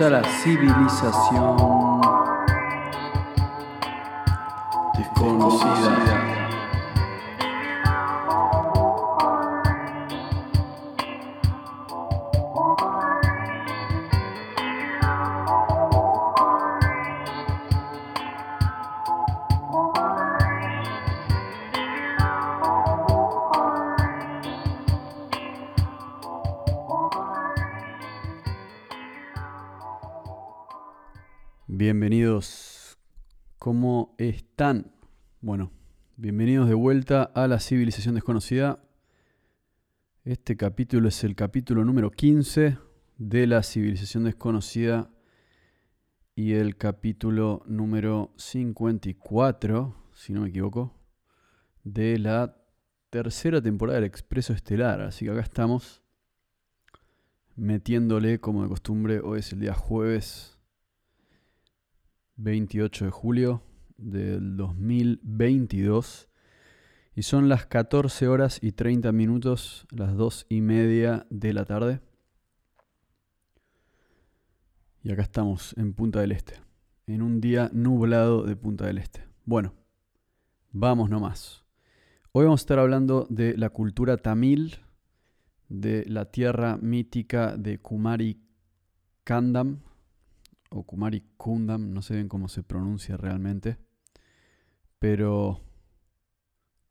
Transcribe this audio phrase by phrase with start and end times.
[0.00, 1.83] a la civilización
[37.12, 38.82] a la civilización desconocida.
[40.24, 42.78] Este capítulo es el capítulo número 15
[43.18, 45.10] de la civilización desconocida
[46.34, 50.94] y el capítulo número 54, si no me equivoco,
[51.82, 52.56] de la
[53.10, 55.02] tercera temporada del Expreso Estelar.
[55.02, 56.02] Así que acá estamos
[57.54, 59.20] metiéndole como de costumbre.
[59.20, 60.58] Hoy es el día jueves
[62.36, 63.62] 28 de julio
[63.98, 66.30] del 2022
[67.14, 72.00] y son las 14 horas y 30 minutos, las 2 y media de la tarde.
[75.02, 76.54] Y acá estamos en Punta del Este,
[77.06, 79.24] en un día nublado de Punta del Este.
[79.44, 79.74] Bueno,
[80.72, 81.64] vamos nomás.
[82.32, 84.78] Hoy vamos a estar hablando de la cultura tamil,
[85.68, 88.40] de la tierra mítica de Kumari
[89.22, 89.82] Kandam,
[90.70, 93.78] o Kumari Kundam, no sé bien cómo se pronuncia realmente,
[94.98, 95.60] pero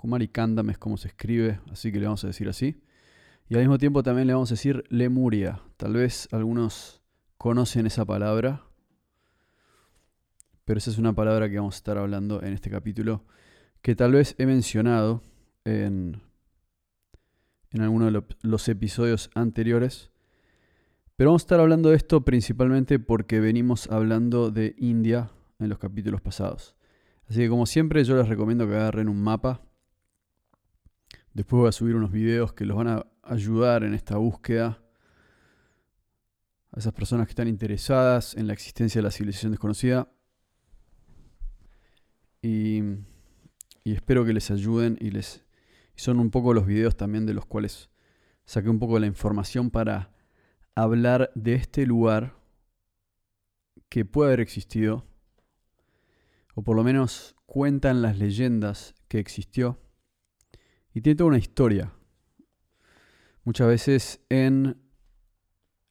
[0.03, 2.84] Kumari Kandam es como se escribe, así que le vamos a decir así.
[3.47, 5.62] Y al mismo tiempo también le vamos a decir Lemuria.
[5.78, 7.02] Tal vez algunos
[7.38, 8.66] conocen esa palabra,
[10.66, 13.24] pero esa es una palabra que vamos a estar hablando en este capítulo,
[13.81, 15.24] que tal vez he mencionado
[15.64, 16.22] en,
[17.72, 20.12] en alguno de los episodios anteriores
[21.16, 25.78] pero vamos a estar hablando de esto principalmente porque venimos hablando de India en los
[25.78, 26.75] capítulos pasados.
[27.30, 29.62] Así que como siempre yo les recomiendo que agarren un mapa.
[31.34, 34.82] Después voy a subir unos videos que los van a ayudar en esta búsqueda.
[36.72, 40.12] A esas personas que están interesadas en la existencia de la civilización desconocida.
[42.42, 42.82] Y,
[43.84, 45.44] y espero que les ayuden y les...
[45.96, 47.90] Y son un poco los videos también de los cuales
[48.46, 50.14] saqué un poco la información para
[50.76, 52.36] hablar de este lugar
[53.90, 55.06] que puede haber existido,
[56.56, 59.80] o por lo menos cuentan las leyendas que existió,
[60.94, 61.92] y tiene toda una historia.
[63.44, 64.78] Muchas veces en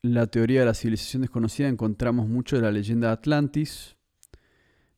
[0.02, 3.96] la teoría de la civilización desconocida encontramos mucho de la leyenda de Atlantis,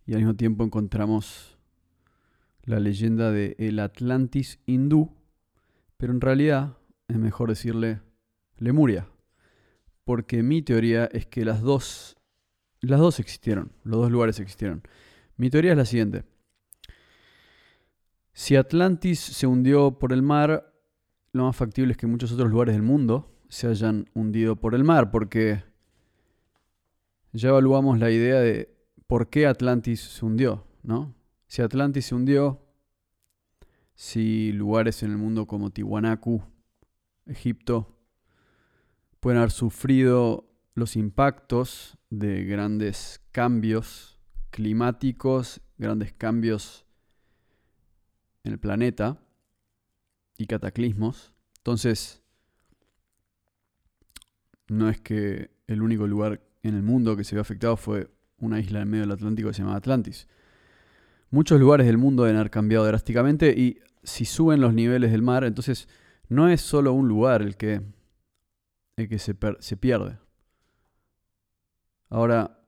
[0.06, 1.58] y al mismo tiempo encontramos
[2.62, 5.10] la leyenda de el Atlantis hindú,
[5.96, 6.76] pero en realidad
[7.08, 8.00] es mejor decirle
[8.56, 9.08] Lemuria
[10.04, 12.16] porque mi teoría es que las dos,
[12.80, 14.82] las dos existieron, los dos lugares existieron.
[15.36, 16.24] Mi teoría es la siguiente.
[18.34, 20.74] Si Atlantis se hundió por el mar,
[21.32, 24.82] lo más factible es que muchos otros lugares del mundo se hayan hundido por el
[24.82, 25.62] mar, porque
[27.32, 31.14] ya evaluamos la idea de por qué Atlantis se hundió, ¿no?
[31.46, 32.60] Si Atlantis se hundió,
[33.94, 36.42] si lugares en el mundo como Tiwanaku,
[37.26, 37.96] Egipto,
[39.20, 44.18] pueden haber sufrido los impactos de grandes cambios
[44.50, 46.83] climáticos, grandes cambios
[48.44, 49.18] en el planeta
[50.38, 51.34] y cataclismos.
[51.58, 52.22] Entonces,
[54.68, 58.60] no es que el único lugar en el mundo que se vio afectado fue una
[58.60, 60.28] isla en medio del Atlántico que se llama Atlantis.
[61.30, 65.88] Muchos lugares del mundo haber cambiado drásticamente y si suben los niveles del mar, entonces
[66.28, 67.82] no es solo un lugar el que
[68.96, 70.18] es que se, se pierde.
[72.08, 72.60] Ahora,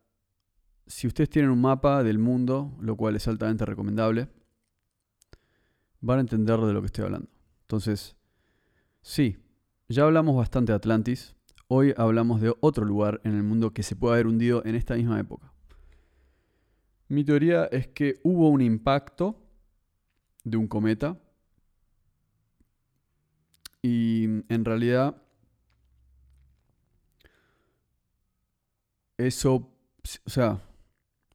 [0.87, 4.29] si ustedes tienen un mapa del mundo, lo cual es altamente recomendable,
[6.07, 7.29] van a entender de lo que estoy hablando.
[7.63, 8.17] Entonces,
[9.03, 9.39] sí,
[9.89, 11.35] ya hablamos bastante de Atlantis.
[11.67, 14.95] Hoy hablamos de otro lugar en el mundo que se puede haber hundido en esta
[14.95, 15.53] misma época.
[17.09, 19.43] Mi teoría es que hubo un impacto
[20.45, 21.19] de un cometa
[23.83, 25.21] y en realidad
[29.19, 29.73] eso,
[30.25, 30.61] o sea,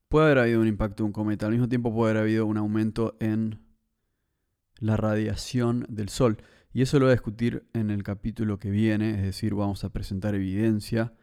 [0.07, 2.57] puede haber habido un impacto de un cometa, al mismo tiempo puede haber habido un
[2.57, 3.60] aumento en
[4.81, 6.37] la radiación del Sol.
[6.73, 9.93] Y eso lo voy a discutir en el capítulo que viene, es decir, vamos a
[9.93, 11.13] presentar evidencia,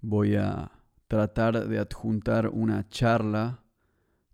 [0.00, 0.72] voy a
[1.06, 3.62] tratar de adjuntar una charla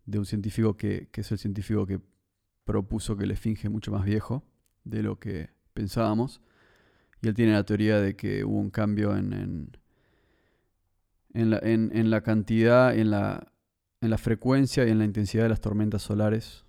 [0.07, 2.01] de un científico que, que es el científico que
[2.65, 4.45] propuso que el Esfinge es mucho más viejo
[4.85, 6.41] de lo que pensábamos.
[7.21, 9.77] Y él tiene la teoría de que hubo un cambio en, en,
[11.35, 13.53] en, la, en la, cantidad, en la,
[14.01, 16.65] en la frecuencia y en la intensidad de las tormentas solares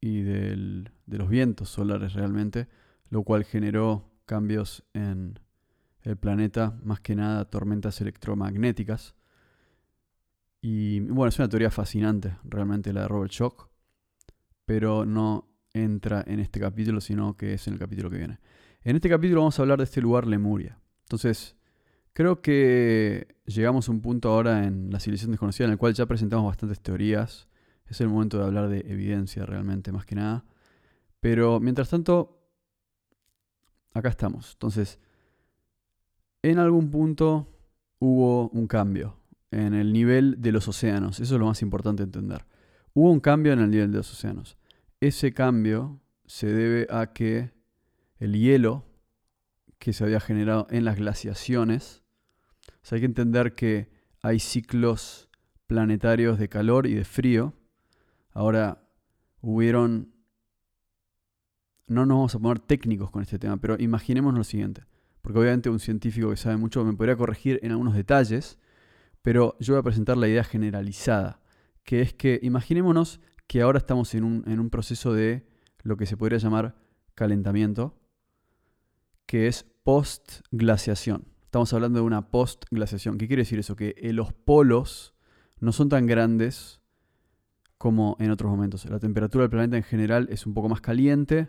[0.00, 2.68] y del, de los vientos solares realmente,
[3.10, 5.40] lo cual generó cambios en
[6.02, 9.14] el planeta, más que nada tormentas electromagnéticas.
[10.60, 13.68] Y bueno, es una teoría fascinante realmente la de Robert Schoch,
[14.64, 18.38] pero no entra en este capítulo, sino que es en el capítulo que viene.
[18.82, 20.78] En este capítulo vamos a hablar de este lugar Lemuria.
[21.04, 21.56] Entonces,
[22.12, 26.06] creo que llegamos a un punto ahora en la civilización desconocida en el cual ya
[26.06, 27.48] presentamos bastantes teorías.
[27.86, 30.44] Es el momento de hablar de evidencia realmente, más que nada.
[31.20, 32.40] Pero mientras tanto,
[33.92, 34.52] acá estamos.
[34.52, 34.98] Entonces,
[36.42, 37.48] en algún punto
[37.98, 39.16] hubo un cambio
[39.50, 41.20] en el nivel de los océanos.
[41.20, 42.44] Eso es lo más importante entender.
[42.94, 44.56] Hubo un cambio en el nivel de los océanos.
[45.00, 47.52] Ese cambio se debe a que
[48.18, 48.84] el hielo
[49.78, 52.02] que se había generado en las glaciaciones,
[52.90, 53.90] hay que entender que
[54.22, 55.28] hay ciclos
[55.66, 57.54] planetarios de calor y de frío.
[58.32, 58.88] Ahora,
[59.40, 60.14] hubieron,
[61.88, 64.84] no nos vamos a poner técnicos con este tema, pero imaginemos lo siguiente,
[65.22, 68.58] porque obviamente un científico que sabe mucho me podría corregir en algunos detalles,
[69.22, 71.40] pero yo voy a presentar la idea generalizada,
[71.84, 75.46] que es que imaginémonos que ahora estamos en un, en un proceso de
[75.82, 76.76] lo que se podría llamar
[77.14, 77.98] calentamiento,
[79.26, 81.26] que es post-glaciación.
[81.44, 83.16] Estamos hablando de una post-glaciación.
[83.16, 83.74] ¿Qué quiere decir eso?
[83.74, 85.14] Que eh, los polos
[85.60, 86.80] no son tan grandes
[87.78, 88.84] como en otros momentos.
[88.84, 91.48] La temperatura del planeta en general es un poco más caliente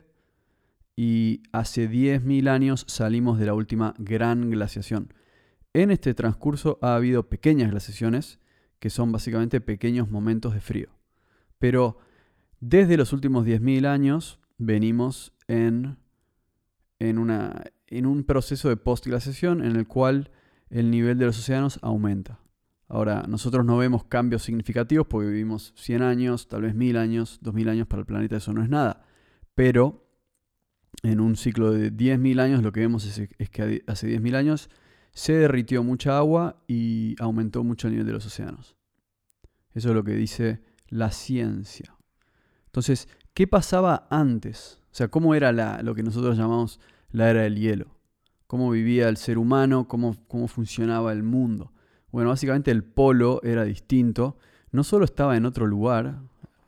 [1.01, 5.13] y hace 10.000 años salimos de la última gran glaciación.
[5.71, 8.37] En este transcurso ha habido pequeñas glaciaciones
[8.79, 10.89] que son básicamente pequeños momentos de frío.
[11.57, 11.99] Pero
[12.59, 15.99] desde los últimos 10.000 años venimos en
[16.99, 20.31] en, una, en un proceso de postglaciación en el cual
[20.69, 22.41] el nivel de los océanos aumenta.
[22.89, 27.69] Ahora, nosotros no vemos cambios significativos porque vivimos 100 años, tal vez 1000 años, 2000
[27.69, 29.05] años para el planeta, eso no es nada.
[29.55, 30.08] Pero
[31.03, 34.69] en un ciclo de 10.000 años lo que vemos es, que hace 10.000 años
[35.13, 38.75] se derritió mucha agua y aumentó mucho el nivel de los océanos.
[39.73, 41.95] Eso es lo que dice la ciencia.
[42.65, 44.79] Entonces, ¿qué pasaba antes?
[44.91, 46.79] O sea, cómo era la, lo que nosotros llamamos
[47.11, 47.95] la era del hielo.
[48.47, 51.71] Cómo vivía el ser humano, cómo, cómo funcionaba el mundo.
[52.11, 54.37] Bueno, básicamente el polo era distinto.
[54.71, 56.19] No solo estaba en otro lugar,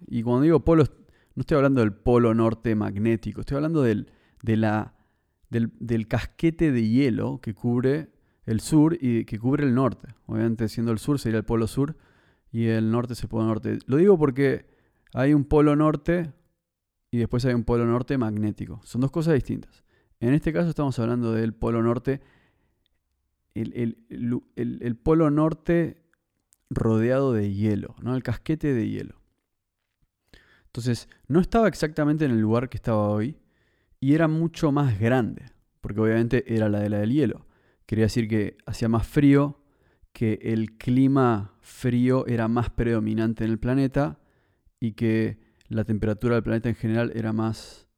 [0.07, 0.85] y cuando digo polo,
[1.35, 4.11] no estoy hablando del polo norte magnético, estoy hablando del,
[4.41, 8.09] del, casquete de hielo que cubre
[8.45, 10.09] el sur y que cubre el norte.
[10.25, 11.95] Obviamente siendo el sur sería el polo sur
[12.51, 13.79] y el norte es el polo norte.
[13.85, 14.65] Lo digo porque
[15.13, 16.33] hay un polo norte
[17.11, 18.81] y después hay un polo norte magnético.
[18.83, 19.83] Son dos cosas distintas.
[20.19, 22.21] En este caso estamos hablando del polo norte,
[23.53, 26.01] el, polo norte
[26.69, 28.15] rodeado de hielo, ¿no?
[28.15, 29.20] el casquete de hielo.
[30.71, 33.37] Entonces, no estaba exactamente en el lugar que estaba hoy
[33.99, 35.51] y era mucho más grande,
[35.81, 37.45] porque obviamente era la de la del hielo.
[37.85, 39.61] Quería decir que hacía más frío,
[40.13, 44.19] que el clima frío era más predominante en el planeta
[44.79, 47.89] y que la temperatura del planeta en general era más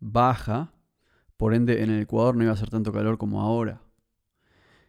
[0.00, 0.74] baja,
[1.36, 3.80] por ende en el Ecuador no iba a ser tanto calor como ahora.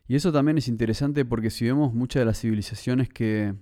[0.07, 3.53] Y eso también es interesante porque si vemos muchas de las civilizaciones que,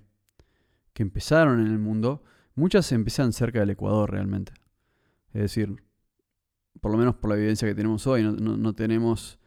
[0.94, 4.52] que empezaron en el mundo, muchas empiezan cerca del Ecuador realmente.
[5.32, 5.82] Es decir,
[6.80, 9.38] por lo menos por la evidencia que tenemos hoy, no, tenemos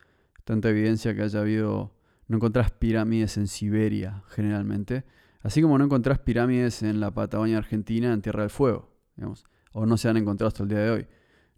[0.43, 1.95] tanta evidencia que haya habido,
[2.27, 5.05] no encontrás pirámides en Siberia generalmente,
[5.41, 9.85] Así como no encontrás pirámides en la Patagonia Argentina en Tierra del Fuego, digamos, o
[9.85, 11.07] no se han encontrado hasta el día de hoy.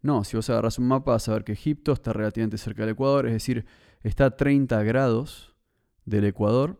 [0.04, 2.92] No, si vos agarras un mapa vas a ver que Egipto está relativamente cerca del
[2.92, 3.66] Ecuador, es decir,
[4.02, 5.56] está a 30 grados
[6.06, 6.80] del Ecuador.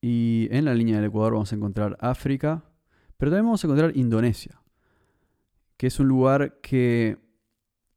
[0.00, 2.64] Y en la línea del Ecuador vamos a encontrar África,
[3.22, 4.60] pero también vamos a encontrar Indonesia,
[5.76, 7.18] que es un lugar que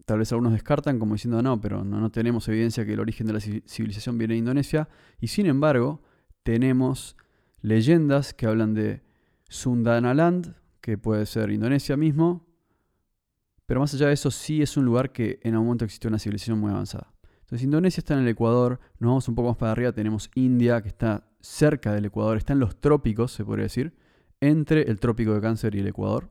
[0.05, 3.33] tal vez algunos descartan como diciendo no, pero no, tenemos evidencia que el origen de
[3.33, 4.87] la civilización viene de Indonesia.
[5.19, 6.03] Y sin embargo,
[6.43, 7.17] tenemos
[7.61, 9.01] leyendas que hablan de
[9.49, 12.45] Sundanaland, que puede ser Indonesia mismo,
[13.65, 16.19] pero más allá de eso sí es un lugar que en algún momento existió una
[16.19, 17.15] civilización muy avanzada.
[17.39, 20.83] Entonces Indonesia está en el Ecuador, nos vamos un poco más para arriba, tenemos India
[20.83, 24.04] que está cerca del Ecuador, está en los trópicos, se podría decir,
[24.49, 26.29] entre el trópico de Cáncer y el Ecuador.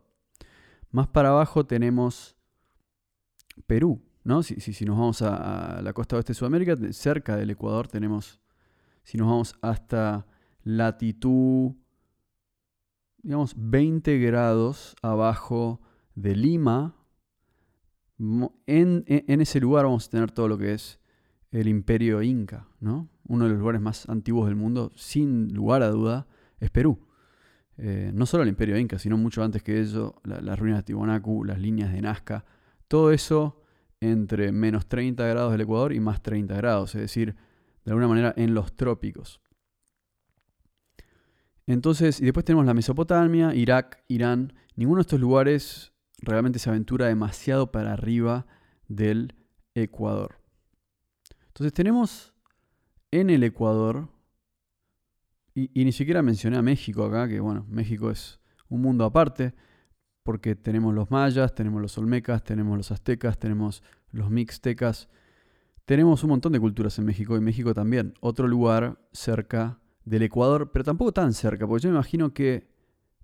[0.91, 2.37] Más para abajo tenemos
[3.67, 4.43] Perú, ¿no?
[4.43, 8.41] Si, si, nos vamos a, a, la costa oeste de Sudamérica, cerca del Ecuador tenemos,
[9.03, 10.27] si nos vamos hasta
[10.63, 11.73] latitud,
[13.23, 15.81] digamos, 20 grados abajo
[16.15, 16.95] de Lima,
[18.19, 21.01] en, en, ese lugar vamos a tener todo lo que es
[21.51, 23.09] el imperio inca, ¿no?
[23.27, 26.27] Uno de los lugares más antiguos del mundo, sin lugar a duda,
[26.61, 26.99] es Perú.
[27.77, 31.45] Eh, no solo el imperio inca, sino mucho antes que eso, las ruinas de Tiwanaku,
[31.45, 32.45] las líneas de Nazca,
[32.89, 33.61] todo eso
[34.01, 37.35] entre menos 30 grados del Ecuador y más 30 grados, es decir,
[37.85, 39.41] de alguna manera en los trópicos.
[41.67, 44.53] Entonces, y después tenemos la Mesopotamia, Irak, Irán.
[44.77, 48.47] Ninguno de estos lugares realmente se aventura demasiado para arriba
[48.87, 49.35] del
[49.75, 50.37] Ecuador.
[51.49, 52.35] Entonces tenemos
[53.11, 54.09] en el Ecuador,
[55.55, 59.55] y, ni siquiera mencioné a México acá, que bueno, México es un mundo aparte,
[60.25, 65.09] porque tenemos los mayas, tenemos los olmecas, tenemos los aztecas, tenemos los mixtecas,
[65.85, 70.73] tenemos un montón de culturas en México y México también, otro lugar cerca del Ecuador,
[70.73, 72.69] pero tampoco tan cerca, porque yo me imagino que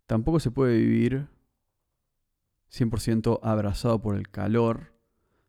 [0.07, 1.27] tampoco se puede vivir
[2.71, 4.93] 100% abrazado por el calor,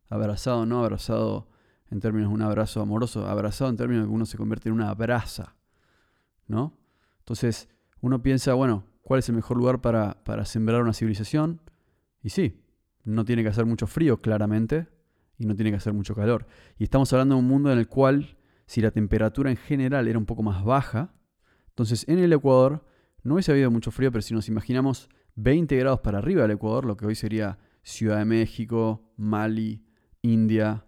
[0.08, 1.48] abrazado, no abrazado
[1.90, 4.74] en términos de un abrazo amoroso, abrazado en términos de que uno se convierte en
[4.74, 5.54] una brasa,
[6.52, 6.78] ¿no?
[7.18, 7.68] Entonces
[8.00, 11.60] uno piensa, bueno, ¿cuál es el mejor lugar para, para sembrar una civilización?
[12.22, 12.62] Y sí,
[13.02, 14.86] no tiene que hacer mucho frío, claramente,
[15.38, 16.46] y no tiene que hacer mucho calor.
[16.78, 20.18] Y estamos hablando de un mundo en el cual, si la temperatura en general era
[20.18, 21.14] un poco más baja,
[21.72, 22.84] entonces, en el Ecuador
[23.22, 26.84] no hubiese habido mucho frío, pero si nos imaginamos 20 grados para arriba del Ecuador,
[26.84, 29.82] lo que hoy sería Ciudad de México, Mali,
[30.20, 30.84] India,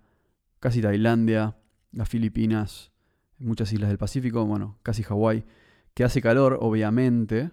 [0.61, 1.56] casi Tailandia,
[1.90, 2.92] las Filipinas,
[3.38, 5.45] muchas islas del Pacífico, bueno, casi Hawái,
[5.95, 7.50] que hace calor, obviamente.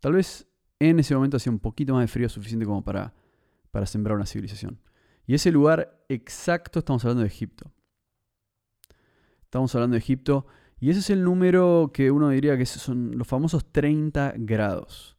[0.00, 0.46] Tal vez
[0.78, 3.14] en ese momento hacía un poquito más de frío suficiente como para,
[3.70, 4.80] para sembrar una civilización.
[5.26, 7.70] Y ese lugar exacto estamos hablando de Egipto.
[9.44, 10.46] Estamos hablando de Egipto
[10.80, 15.16] y ese es el número que uno diría que son los famosos 30 grados.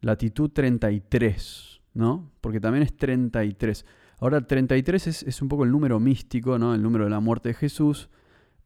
[0.00, 2.32] Latitud 33, ¿no?
[2.40, 3.86] Porque también es 33.
[4.18, 6.74] Ahora, 33 es, es un poco el número místico, ¿no?
[6.74, 8.08] El número de la muerte de Jesús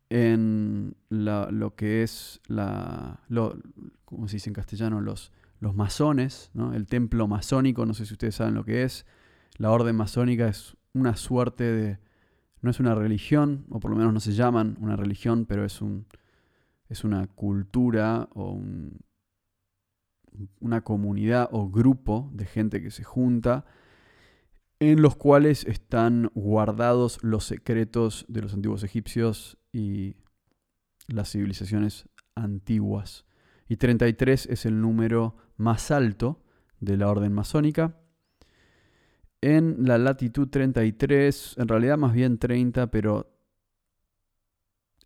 [0.09, 3.59] en lo que es la, lo,
[4.05, 5.01] ¿cómo se dice en castellano?
[5.01, 6.75] Los, los masones, ¿no?
[6.75, 9.07] el templo masónico, no sé si ustedes saben lo que es.
[9.57, 11.99] La orden masónica es una suerte de,
[12.61, 15.81] no es una religión, o por lo menos no se llaman una religión, pero es,
[15.81, 16.07] un,
[16.89, 18.61] es una cultura o
[20.61, 23.65] una comunidad o grupo de gente que se junta
[24.80, 30.16] en los cuales están guardados los secretos de los antiguos egipcios y
[31.09, 33.25] las civilizaciones antiguas.
[33.68, 36.42] Y 33 es el número más alto
[36.80, 37.97] de la orden masónica
[39.40, 43.33] en la latitud 33, en realidad más bien 30, pero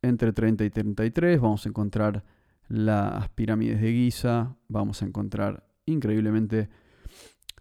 [0.02, 2.24] entre 30 y 33 vamos a encontrar
[2.68, 6.70] las pirámides de Giza, vamos a encontrar increíblemente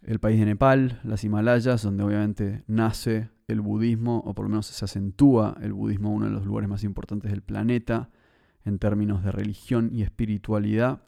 [0.02, 4.68] el país de Nepal, las Himalayas, donde obviamente nace el budismo, o por lo menos
[4.68, 8.10] se acentúa el budismo, uno de los lugares más importantes del planeta
[8.64, 11.04] en términos de religión y espiritualidad.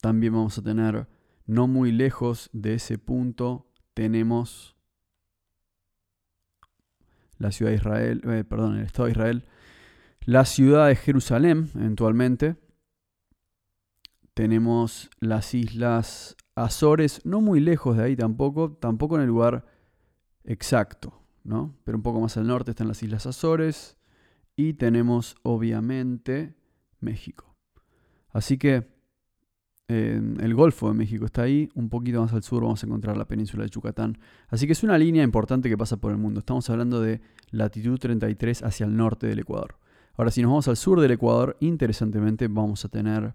[0.00, 1.08] También vamos a tener,
[1.46, 4.76] no muy lejos de ese punto, tenemos
[7.38, 9.46] la ciudad de Israel, eh, perdón, el Estado de Israel,
[10.20, 12.56] la ciudad de Jerusalén, eventualmente.
[14.34, 19.64] Tenemos las islas Azores, no muy lejos de ahí tampoco, tampoco en el lugar
[20.44, 21.74] exacto, ¿no?
[21.84, 23.96] Pero un poco más al norte están las islas Azores
[24.56, 26.54] y tenemos obviamente
[27.00, 27.54] México.
[28.30, 28.86] Así que
[29.88, 33.26] el Golfo de México está ahí, un poquito más al sur vamos a encontrar la
[33.26, 34.18] península de Yucatán.
[34.48, 36.40] Así que es una línea importante que pasa por el mundo.
[36.40, 39.78] Estamos hablando de latitud 33 hacia el norte del Ecuador.
[40.14, 43.34] Ahora, si nos vamos al sur del Ecuador, interesantemente vamos a tener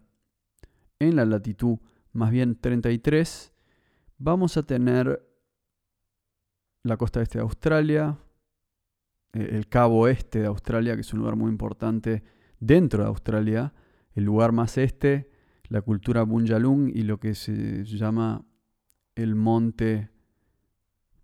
[1.00, 1.80] en la latitud
[2.14, 3.54] más bien 33,
[4.18, 5.28] vamos a tener
[6.84, 8.18] la costa este de Australia,
[9.34, 12.24] eh, el cabo este de Australia, que es un lugar muy importante
[12.60, 13.74] dentro de Australia,
[14.14, 15.34] el lugar más este
[15.74, 18.46] la cultura Bunjalung y lo que se llama
[19.16, 20.12] el monte,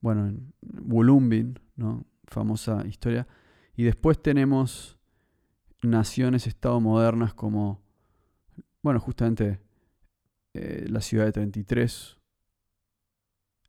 [0.02, 2.08] bueno, en Wulumbin, ¿no?
[2.26, 3.28] famosa historia.
[3.76, 4.98] Y después tenemos
[5.84, 7.84] naciones, estado modernas como,
[8.82, 9.60] bueno, justamente
[10.54, 12.18] eh, la ciudad de 33,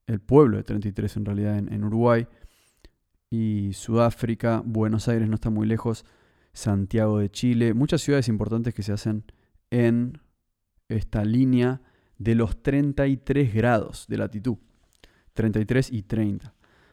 [0.06, 2.26] el pueblo de 33 en realidad en, en Uruguay,
[3.30, 6.04] y Sudáfrica, Buenos Aires no está muy lejos,
[6.52, 9.24] Santiago de Chile, muchas ciudades importantes que se hacen
[9.70, 10.20] en
[10.88, 11.80] esta línea
[12.18, 14.58] de los 33 grados de latitud.
[15.34, 16.52] 33 y 30.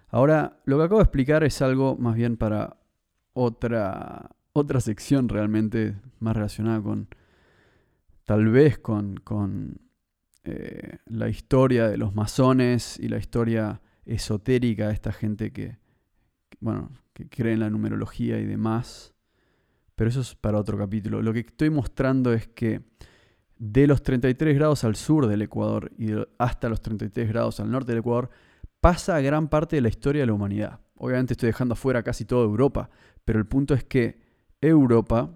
[0.10, 2.78] Ahora, lo que acabo de explicar es algo más bien para
[3.34, 7.10] otra, otra sección realmente más relacionada con,
[8.28, 9.80] tal vez con, con
[10.44, 15.78] eh, la historia de los masones y la historia esotérica de esta gente que,
[16.60, 19.16] bueno, que cree en la numerología y demás.
[19.96, 21.22] Pero eso es para otro capítulo.
[21.22, 22.82] Lo que estoy mostrando es que
[23.56, 27.94] de los 33 grados al sur del Ecuador y hasta los 33 grados al norte
[27.94, 28.30] del Ecuador,
[28.82, 30.82] pasa gran parte de la historia de la humanidad.
[30.96, 32.90] Obviamente estoy dejando afuera casi toda Europa,
[33.24, 34.20] pero el punto es que
[34.60, 35.34] Europa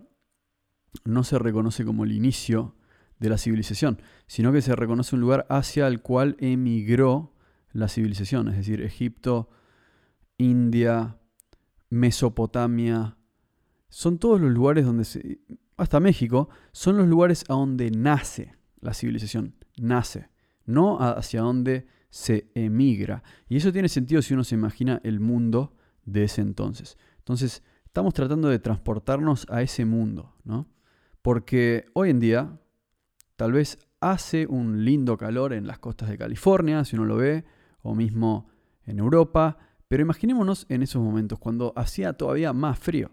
[1.06, 2.76] no se reconoce como el inicio
[3.22, 7.36] de la civilización, sino que se reconoce un lugar hacia el cual emigró
[7.72, 9.48] la civilización, es decir, Egipto,
[10.40, 11.20] India,
[11.92, 13.16] Mesopotamia,
[13.90, 15.40] son todos los lugares donde se,
[15.78, 20.30] hasta México, son los lugares a donde nace la civilización, nace,
[20.66, 23.22] no hacia donde se emigra.
[23.48, 25.76] Y eso tiene sentido si uno se imagina el mundo
[26.06, 26.98] de ese entonces.
[27.20, 30.68] Entonces, estamos tratando de transportarnos a ese mundo, ¿no?
[31.22, 32.60] Porque hoy en día,
[33.42, 37.44] tal vez hace un lindo calor en las costas de California, si uno lo ve,
[37.82, 38.48] o mismo
[38.86, 39.58] en Europa,
[39.88, 43.10] pero imaginémonos en esos momentos, cuando hacía todavía más frío.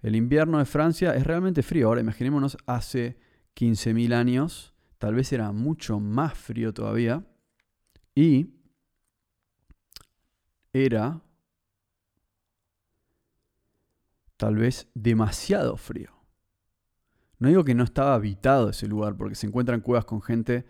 [0.00, 1.88] El invierno de Francia es realmente frío.
[1.88, 3.18] Ahora imaginémonos hace
[3.54, 7.22] 15.000 años, tal vez era mucho más frío todavía.
[8.14, 8.54] Y
[10.72, 11.20] era
[14.38, 16.15] tal vez demasiado frío.
[17.38, 20.64] No digo que no estaba habitado ese lugar, porque se encuentran cuevas con gente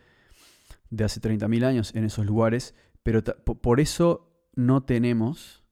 [0.91, 5.65] de hace 30.000 años en esos lugares, pero por eso no tenemos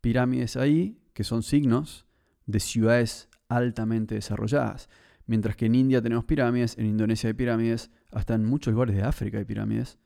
[0.00, 2.06] pirámides ahí, que son signos
[2.46, 4.88] de ciudades altamente desarrolladas.
[5.26, 9.02] Mientras que en India tenemos pirámides, en Indonesia hay pirámides, hasta en muchos lugares de
[9.02, 9.98] África hay pirámides.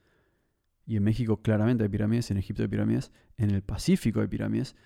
[0.87, 4.77] Y en México claramente hay pirámides, en Egipto hay pirámides, en el Pacífico hay pirámides.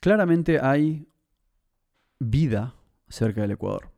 [0.00, 1.06] Claramente hay
[2.18, 2.74] vida
[3.08, 3.97] cerca del Ecuador.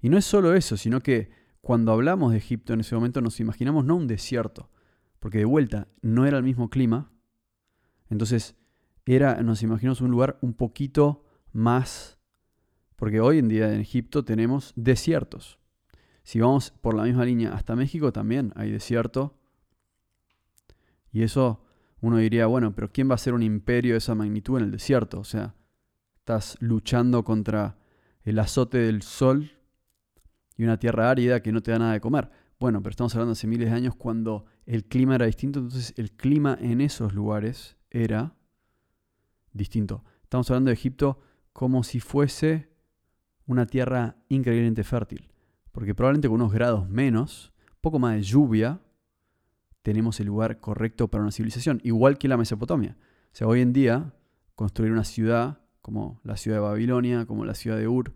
[0.00, 1.30] Y no es solo eso, sino que
[1.60, 4.70] cuando hablamos de Egipto en ese momento nos imaginamos no un desierto,
[5.18, 7.10] porque de vuelta no era el mismo clima.
[8.08, 8.56] Entonces
[9.04, 12.18] era, nos imaginamos un lugar un poquito más,
[12.96, 15.58] porque hoy en día en Egipto tenemos desiertos.
[16.22, 19.38] Si vamos por la misma línea hasta México también hay desierto.
[21.10, 21.64] Y eso
[22.00, 24.70] uno diría, bueno, pero ¿quién va a ser un imperio de esa magnitud en el
[24.70, 25.20] desierto?
[25.20, 25.54] O sea,
[26.18, 27.78] estás luchando contra
[28.22, 29.57] el azote del sol
[30.58, 32.28] y una tierra árida que no te da nada de comer.
[32.60, 36.10] Bueno, pero estamos hablando hace miles de años cuando el clima era distinto, entonces el
[36.10, 38.34] clima en esos lugares era
[39.52, 40.04] distinto.
[40.24, 41.20] Estamos hablando de Egipto
[41.52, 42.68] como si fuese
[43.46, 45.30] una tierra increíblemente fértil,
[45.72, 48.80] porque probablemente con unos grados menos, poco más de lluvia,
[49.82, 52.96] tenemos el lugar correcto para una civilización, igual que la Mesopotamia.
[53.00, 54.12] O sea, hoy en día,
[54.56, 58.12] construir una ciudad como la ciudad de Babilonia, como la ciudad de Ur,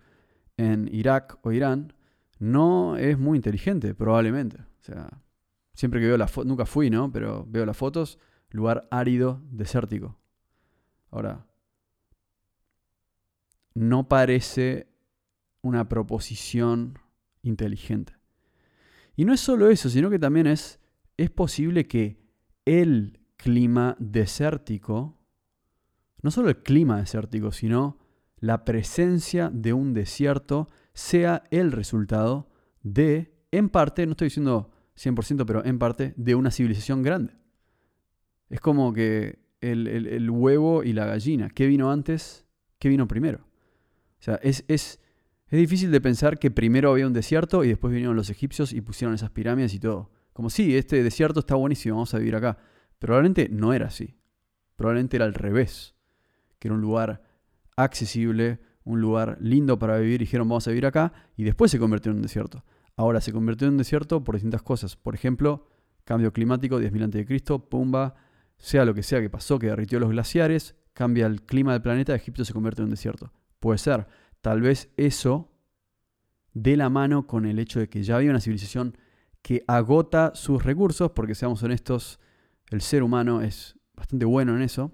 [0.57, 1.95] en Irak o Irán,
[2.43, 4.57] no es muy inteligente, probablemente.
[4.59, 5.23] O sea,
[5.75, 7.13] siempre que veo las fotos, nunca fui, ¿no?
[7.13, 8.19] Pero veo las fotos,
[8.51, 10.19] lugar árido, desértico.
[11.13, 11.47] Ahora,
[13.75, 14.89] no parece
[15.61, 16.99] una proposición
[17.43, 18.15] inteligente.
[19.15, 20.81] Y no es solo eso, sino que también es,
[21.17, 22.19] es posible que
[22.65, 25.17] el clima desértico,
[26.23, 27.99] no solo el clima desértico, sino
[28.39, 32.49] la presencia de un desierto sea el resultado
[32.83, 37.35] de, en parte, no estoy diciendo 100%, pero en parte, de una civilización grande.
[38.49, 42.45] Es como que el, el huevo y la gallina, ¿qué vino antes?
[42.79, 43.47] ¿Qué vino primero?
[44.23, 45.01] O sea, es, es,
[45.49, 48.81] es difícil de pensar que primero había un desierto y después vinieron los egipcios y
[48.81, 50.11] pusieron esas pirámides y todo.
[50.33, 52.57] Como sí, este desierto está buenísimo, vamos a vivir acá.
[52.99, 54.17] Probablemente no era así.
[54.77, 55.95] Probablemente era al revés.
[56.59, 57.23] Que era un lugar
[57.77, 62.11] accesible, un lugar lindo para vivir, dijeron vamos a vivir acá, y después se convirtió
[62.11, 62.65] en un desierto.
[62.97, 64.97] Ahora se convirtió en un desierto por distintas cosas.
[64.97, 65.69] Por ejemplo,
[66.05, 68.15] cambio climático, 10.000 a.C., pumba,
[68.59, 72.15] sea lo que sea que pasó, que derritió los glaciares, cambia el clima del planeta,
[72.15, 73.33] Egipto se convierte en un desierto.
[73.61, 74.07] Puede ser.
[74.41, 75.53] Tal vez eso
[76.53, 78.97] de la mano con el hecho de que ya había una civilización
[79.41, 82.21] que agota sus recursos, porque seamos honestos,
[82.71, 84.93] el ser humano es bastante bueno en eso.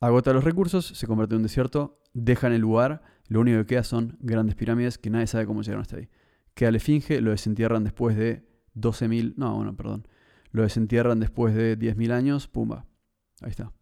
[0.00, 3.82] Agota los recursos, se convierte en un desierto, dejan el lugar, lo único que queda
[3.84, 6.08] son grandes pirámides que nadie sabe cómo llegaron hasta ahí.
[6.54, 10.06] Queda la esfinge, lo desentierran después de 12.000, no, bueno, perdón,
[10.50, 12.86] lo desentierran después de 10.000 años, pumba,
[13.40, 13.72] ahí está.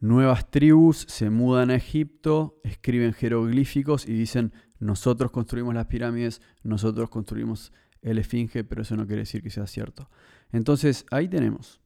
[0.00, 7.10] Nuevas tribus se mudan a Egipto, escriben jeroglíficos y dicen, nosotros construimos las pirámides, nosotros
[7.10, 10.08] construimos el esfinge, pero eso no quiere decir que sea cierto.
[10.52, 11.79] Entonces, ahí tenemos.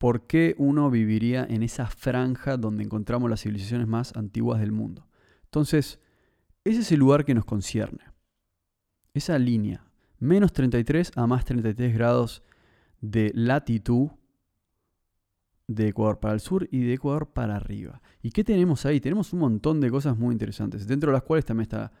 [0.00, 5.06] ¿Por qué uno viviría en esa franja donde encontramos las civilizaciones más antiguas del mundo?
[5.44, 6.00] Entonces,
[6.64, 8.04] ese es el lugar que nos concierne.
[9.12, 9.84] Esa línea.
[10.18, 12.42] menos 33 a más 33 grados
[13.02, 14.08] de latitud
[15.66, 18.00] de Ecuador para el sur y de Ecuador para arriba.
[18.22, 19.00] ¿Y qué tenemos ahí?
[19.00, 21.92] Tenemos un montón de cosas muy interesantes, dentro de las cuales también está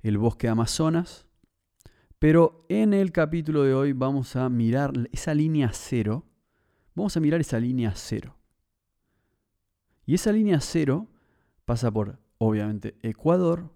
[0.00, 1.26] el bosque Amazonas.
[2.20, 6.24] Pero en el capítulo de hoy vamos a mirar esa línea cero.
[6.94, 8.36] Vamos a mirar esa línea cero.
[10.04, 11.08] Y esa línea cero
[11.64, 13.74] pasa por, obviamente, Ecuador,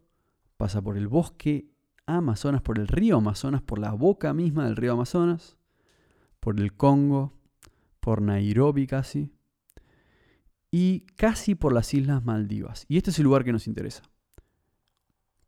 [0.56, 1.70] pasa por el bosque
[2.06, 5.56] Amazonas, por el río Amazonas, por la boca misma del río Amazonas,
[6.40, 7.32] por el Congo,
[8.00, 9.32] por Nairobi casi,
[10.70, 12.84] y casi por las Islas Maldivas.
[12.88, 14.02] Y este es el lugar que nos interesa.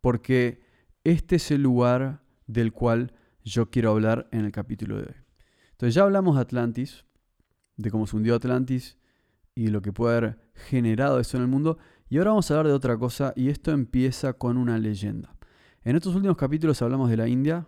[0.00, 0.62] Porque
[1.04, 3.12] este es el lugar del cual
[3.44, 5.14] yo quiero hablar en el capítulo de hoy.
[5.72, 7.04] Entonces ya hablamos de Atlantis,
[7.78, 8.98] de cómo se hundió Atlantis
[9.54, 11.78] y lo que puede haber generado eso en el mundo.
[12.10, 15.34] Y ahora vamos a hablar de otra cosa y esto empieza con una leyenda.
[15.84, 17.66] En estos últimos capítulos hablamos de la India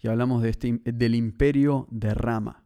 [0.00, 2.64] y hablamos de este, del imperio de Rama.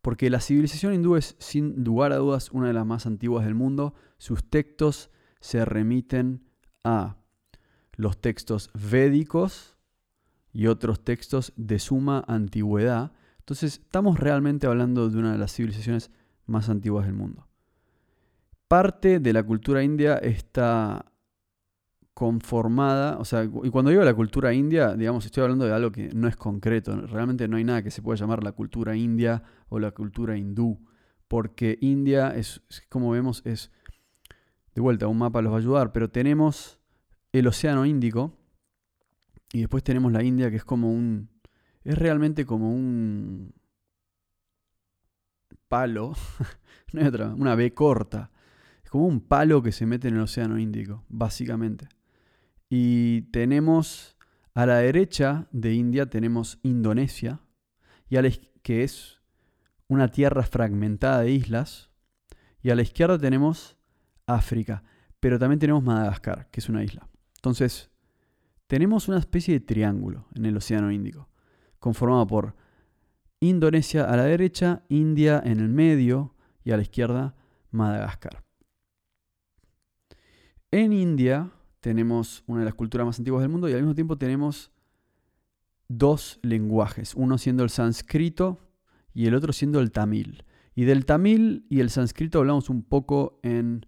[0.00, 3.54] Porque la civilización hindú es sin lugar a dudas una de las más antiguas del
[3.54, 3.94] mundo.
[4.18, 6.42] Sus textos se remiten
[6.82, 7.18] a
[7.94, 9.76] los textos védicos
[10.52, 13.12] y otros textos de suma antigüedad.
[13.38, 16.10] Entonces estamos realmente hablando de una de las civilizaciones
[16.52, 17.46] más antiguas del mundo.
[18.68, 21.06] Parte de la cultura india está
[22.14, 26.10] conformada, o sea, y cuando digo la cultura india, digamos, estoy hablando de algo que
[26.14, 29.78] no es concreto, realmente no hay nada que se pueda llamar la cultura india o
[29.78, 30.78] la cultura hindú,
[31.32, 33.72] porque India es, como vemos, es,
[34.74, 36.78] de vuelta, un mapa los va a ayudar, pero tenemos
[37.32, 38.36] el Océano Índico
[39.50, 41.30] y después tenemos la India que es como un,
[41.84, 43.54] es realmente como un
[45.72, 46.12] palo,
[46.92, 48.30] no hay otra, una B corta,
[48.84, 51.88] es como un palo que se mete en el Océano Índico, básicamente.
[52.68, 54.18] Y tenemos
[54.52, 57.40] a la derecha de India tenemos Indonesia,
[58.10, 58.30] y a la,
[58.62, 59.22] que es
[59.88, 61.88] una tierra fragmentada de islas,
[62.60, 63.78] y a la izquierda tenemos
[64.26, 64.84] África,
[65.20, 67.08] pero también tenemos Madagascar, que es una isla.
[67.36, 67.90] Entonces,
[68.66, 71.30] tenemos una especie de triángulo en el Océano Índico,
[71.78, 72.56] conformado por
[73.42, 76.32] Indonesia a la derecha, India en el medio
[76.64, 77.34] y a la izquierda
[77.72, 78.44] Madagascar.
[80.70, 81.50] En India
[81.80, 84.70] tenemos una de las culturas más antiguas del mundo y al mismo tiempo tenemos
[85.88, 88.60] dos lenguajes, uno siendo el sánscrito
[89.12, 90.44] y el otro siendo el tamil.
[90.76, 93.84] Y del tamil y el sánscrito hablamos un poco en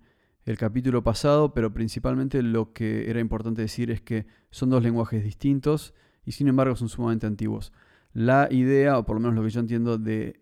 [0.46, 5.22] el capítulo pasado, pero principalmente lo que era importante decir es que son dos lenguajes
[5.22, 7.72] distintos y sin embargo son sumamente antiguos.
[8.14, 10.40] La idea, o por lo menos lo que yo entiendo de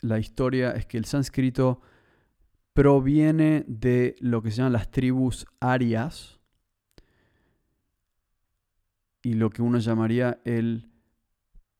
[0.00, 1.80] la historia, es que el sánscrito
[2.74, 6.38] proviene de lo que se llaman las tribus arias,
[9.22, 10.88] y lo que uno llamaría el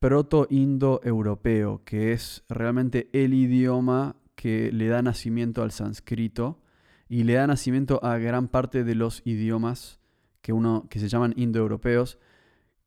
[0.01, 6.61] proto-indo-europeo, que es realmente el idioma que le da nacimiento al sánscrito
[7.09, 9.99] y le da nacimiento a gran parte de los idiomas
[10.43, 12.19] que, uno, que se llaman indoeuropeos,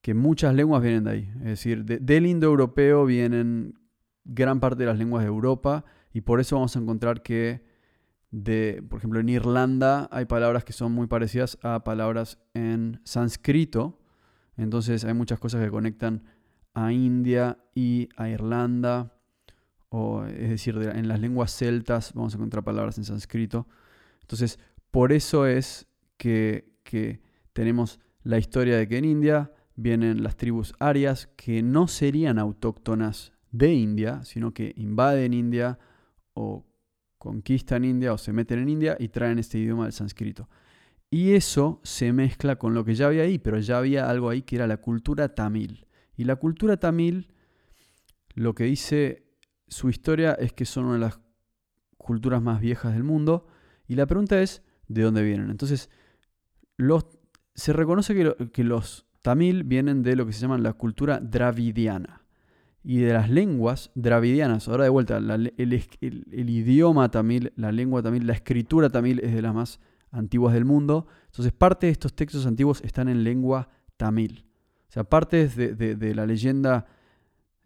[0.01, 1.29] que muchas lenguas vienen de ahí.
[1.39, 3.75] Es decir, del indoeuropeo vienen
[4.25, 7.63] gran parte de las lenguas de Europa y por eso vamos a encontrar que,
[8.31, 13.99] de, por ejemplo, en Irlanda hay palabras que son muy parecidas a palabras en sánscrito,
[14.57, 16.23] entonces hay muchas cosas que conectan
[16.73, 19.17] a India y a Irlanda,
[19.89, 23.67] o, es decir, en las lenguas celtas vamos a encontrar palabras en sánscrito.
[24.21, 24.57] Entonces,
[24.89, 25.87] por eso es
[26.17, 27.21] que, que
[27.53, 33.33] tenemos la historia de que en India vienen las tribus arias que no serían autóctonas
[33.51, 35.79] de India, sino que invaden India
[36.33, 36.65] o
[37.17, 40.49] conquistan India o se meten en India y traen este idioma del sánscrito.
[41.09, 44.43] Y eso se mezcla con lo que ya había ahí, pero ya había algo ahí
[44.43, 45.87] que era la cultura tamil.
[46.15, 47.33] Y la cultura tamil,
[48.33, 49.27] lo que dice
[49.67, 51.19] su historia es que son una de las
[51.97, 53.47] culturas más viejas del mundo.
[53.87, 55.49] Y la pregunta es, ¿de dónde vienen?
[55.49, 55.89] Entonces,
[56.77, 57.05] los,
[57.55, 58.15] se reconoce
[58.51, 62.21] que, los tamil vienen de lo que se llama la cultura dravidiana.
[62.83, 68.25] Y de las lenguas dravidianas, ahora de vuelta, el, el idioma tamil, la lengua tamil,
[68.25, 69.79] la escritura tamil es de las más
[70.09, 71.07] antiguas del mundo.
[71.27, 74.45] Entonces, parte de estos textos antiguos están en lengua tamil.
[74.91, 76.85] O sea, partes de, la leyenda,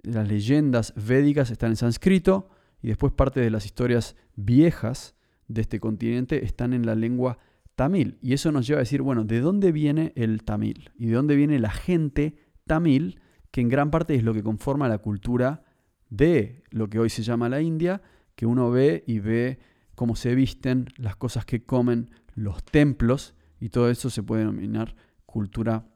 [0.04, 2.50] las leyendas védicas están en sánscrito
[2.84, 5.16] y después parte de las historias viejas
[5.48, 7.40] de este continente están en la lengua
[7.76, 8.18] tamil.
[8.22, 10.92] Y eso nos lleva a decir, bueno, ¿de dónde viene el tamil?
[10.98, 13.22] ¿Y de dónde viene la gente tamil?
[13.52, 15.64] Que en gran parte es lo que conforma la cultura
[16.10, 18.02] de lo que hoy se llama la India,
[18.36, 19.60] que uno ve y ve
[19.96, 24.96] cómo se visten, las cosas que comen, los templos, y todo eso se puede denominar
[25.26, 25.88] cultura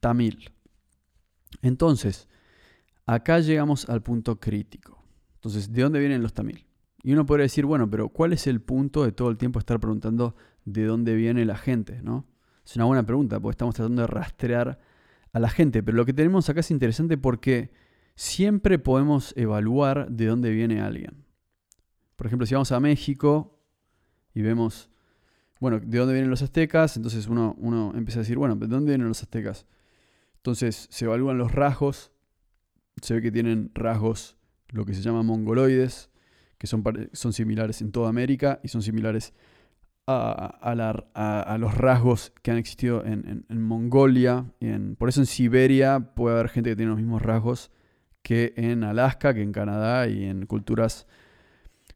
[0.00, 0.50] tamil.
[1.62, 2.28] Entonces,
[3.06, 5.04] acá llegamos al punto crítico.
[5.36, 6.66] Entonces, ¿de dónde vienen los tamil?
[7.02, 9.78] Y uno podría decir, bueno, pero ¿cuál es el punto de todo el tiempo estar
[9.78, 12.00] preguntando de dónde viene la gente?
[12.02, 12.26] ¿no?
[12.64, 14.78] Es una buena pregunta, porque estamos tratando de rastrear
[15.32, 15.82] a la gente.
[15.82, 17.72] Pero lo que tenemos acá es interesante porque
[18.14, 21.24] siempre podemos evaluar de dónde viene alguien.
[22.16, 23.60] Por ejemplo, si vamos a México
[24.32, 24.90] y vemos,
[25.60, 28.92] bueno, de dónde vienen los aztecas, entonces uno, uno empieza a decir, bueno, ¿de dónde
[28.92, 29.66] vienen los aztecas?
[30.36, 32.12] Entonces se evalúan los rasgos,
[33.02, 34.36] se ve que tienen rasgos,
[34.68, 36.10] lo que se llama mongoloides,
[36.58, 39.34] que son, son similares en toda América y son similares
[40.06, 44.46] a, los rasgos que han existido en, Mongolia.
[44.60, 47.70] En, por eso en Siberia puede haber gente que tiene los mismos rasgos
[48.22, 51.06] que en Alaska, que en Canadá y en culturas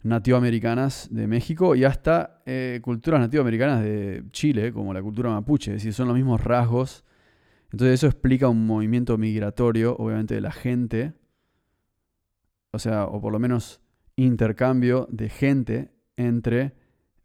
[0.02, 5.78] nativoamericanas de México y hasta eh, culturas nativoamericanas de Chile, como la cultura mapuche, es
[5.78, 7.04] decir, son los mismos rasgos.
[7.72, 11.14] Entonces eso explica un movimiento migratorio, obviamente, de la gente,
[12.70, 13.80] o sea, o por lo menos
[14.16, 16.74] intercambio de gente entre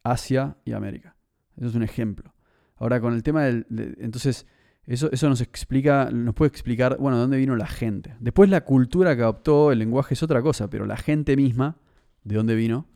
[0.04, 1.16] Asia y América.
[1.58, 2.34] Eso es un ejemplo.
[2.76, 3.66] Ahora, con el tema del...
[4.00, 4.46] entonces,
[4.86, 8.16] eso, eso nos explica, nos puede explicar, bueno, de dónde vino la gente.
[8.20, 11.78] Después la cultura que adoptó, el lenguaje es otra cosa, pero la gente misma,
[12.24, 12.88] de dónde vino,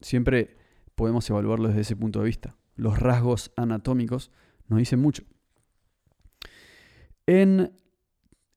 [0.00, 0.56] siempre
[0.94, 2.56] podemos evaluarlo desde ese punto de vista.
[2.76, 4.30] Los rasgos anatómicos
[4.68, 5.24] nos dicen mucho.
[7.26, 7.76] En,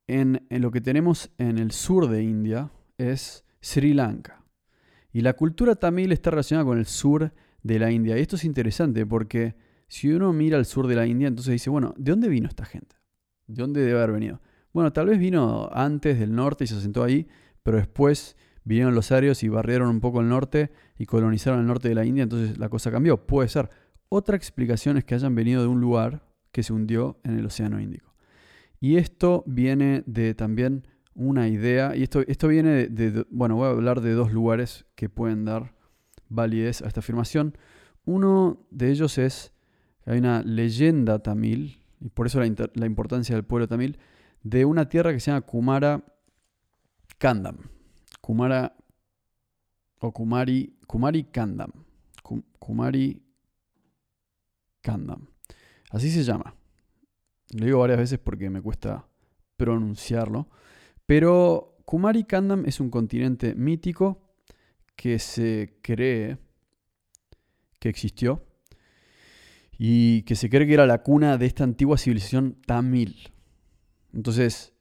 [0.08, 4.43] en lo que tenemos en el sur de India es Sri Lanka.
[5.14, 8.18] Y la cultura tamil está relacionada con el sur de la India.
[8.18, 9.56] Y esto es interesante porque
[9.88, 12.66] si uno mira al sur de la India, entonces dice, bueno, ¿de dónde vino esta
[12.66, 12.96] gente?
[13.48, 14.42] ¿De dónde debe haber venido?
[14.74, 17.28] Bueno, tal vez vino antes del norte y se asentó ahí,
[17.62, 21.90] pero después vinieron los arios y barrieron un poco el norte y colonizaron el norte
[21.90, 23.28] de la India, entonces la cosa cambió.
[23.28, 23.70] Puede ser.
[24.10, 27.80] Otra explicación es que hayan venido de un lugar que se hundió en el Océano
[27.80, 28.14] Índico.
[28.80, 33.72] Y esto viene de también una idea, y esto, esto viene de, bueno, voy a
[33.72, 35.76] hablar de dos lugares que pueden dar
[36.30, 37.58] validez a esta afirmación.
[38.06, 39.54] Uno de ellos es,
[40.06, 43.98] hay una leyenda tamil, y por eso la, la importancia del pueblo tamil,
[44.42, 46.04] de una tierra que se llama Kumara
[47.18, 47.58] Kandam.
[48.20, 48.76] Kumara
[50.00, 51.72] o Kumari, Kumari Kandam.
[52.60, 53.22] Kumari
[54.82, 55.28] Kandam.
[55.92, 56.56] Así se llama.
[57.54, 59.08] Lo digo varias veces porque me cuesta
[59.56, 60.50] pronunciarlo.
[61.14, 64.36] Pero Kumari Kandam es un continente mítico
[64.96, 66.40] que se cree
[67.78, 68.44] que existió
[69.78, 73.32] y que se cree que era la cuna de esta antigua civilización tamil.
[74.12, 74.74] Entonces,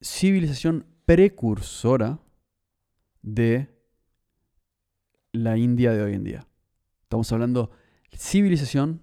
[0.00, 2.20] civilización precursora
[3.20, 3.68] de
[5.32, 6.46] la India de hoy en día.
[7.02, 7.72] Estamos hablando
[8.16, 9.02] civilización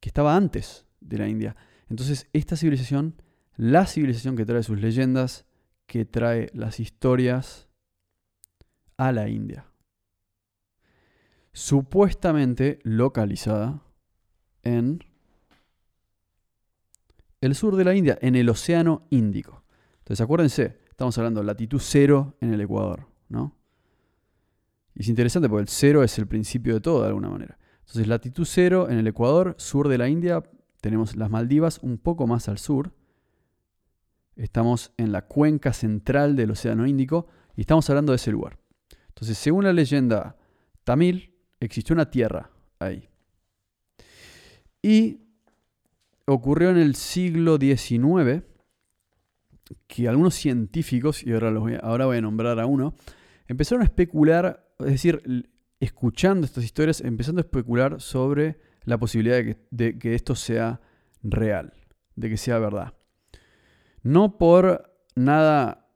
[0.00, 1.54] que estaba antes de la India.
[1.88, 3.22] Entonces, esta civilización
[3.58, 5.44] la civilización que trae sus leyendas,
[5.86, 7.68] que trae las historias
[8.96, 9.66] a la India.
[11.52, 13.82] Supuestamente localizada
[14.62, 15.00] en
[17.40, 19.64] el sur de la India, en el Océano Índico.
[19.98, 23.56] Entonces acuérdense, estamos hablando de latitud cero en el Ecuador, ¿no?
[24.94, 27.58] Y es interesante porque el cero es el principio de todo de alguna manera.
[27.80, 30.44] Entonces latitud cero en el Ecuador, sur de la India,
[30.80, 32.92] tenemos las Maldivas un poco más al sur,
[34.38, 38.56] Estamos en la cuenca central del Océano Índico y estamos hablando de ese lugar.
[39.08, 40.36] Entonces, según la leyenda
[40.84, 42.48] tamil, existió una tierra
[42.78, 43.08] ahí.
[44.80, 45.22] Y
[46.24, 48.44] ocurrió en el siglo XIX
[49.88, 52.94] que algunos científicos, y ahora, voy a, ahora voy a nombrar a uno,
[53.48, 59.98] empezaron a especular, es decir, escuchando estas historias, empezando a especular sobre la posibilidad de
[59.98, 60.80] que esto sea
[61.24, 61.72] real,
[62.14, 62.97] de que sea verdad.
[64.02, 65.90] No por nada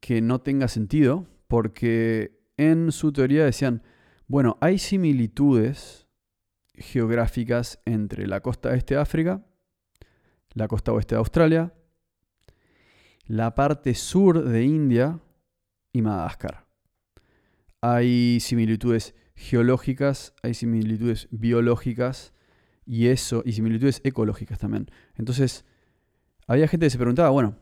[0.00, 3.82] que no tenga sentido, porque en su teoría decían,
[4.26, 6.08] bueno, hay similitudes
[6.74, 9.44] geográficas entre la costa este de África,
[10.54, 11.74] la costa oeste de Australia,
[13.26, 15.20] la parte sur de India
[15.92, 16.66] y Madagascar.
[17.80, 22.32] Hay similitudes geológicas, hay similitudes biológicas
[22.86, 24.90] y eso, y similitudes ecológicas también.
[25.16, 25.64] Entonces,
[26.46, 27.56] había gente que se preguntaba, bueno,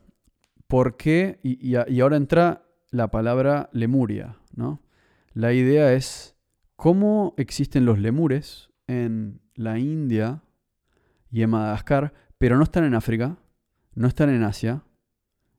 [0.67, 1.39] ¿por qué?
[1.43, 4.83] Y, ahora entra la palabra Lemuria, ¿no?
[5.33, 6.37] La idea es
[6.77, 10.43] cómo existen los lemures en la India
[11.31, 13.39] y en Madagascar, pero no están en África,
[13.95, 14.85] no están en Asia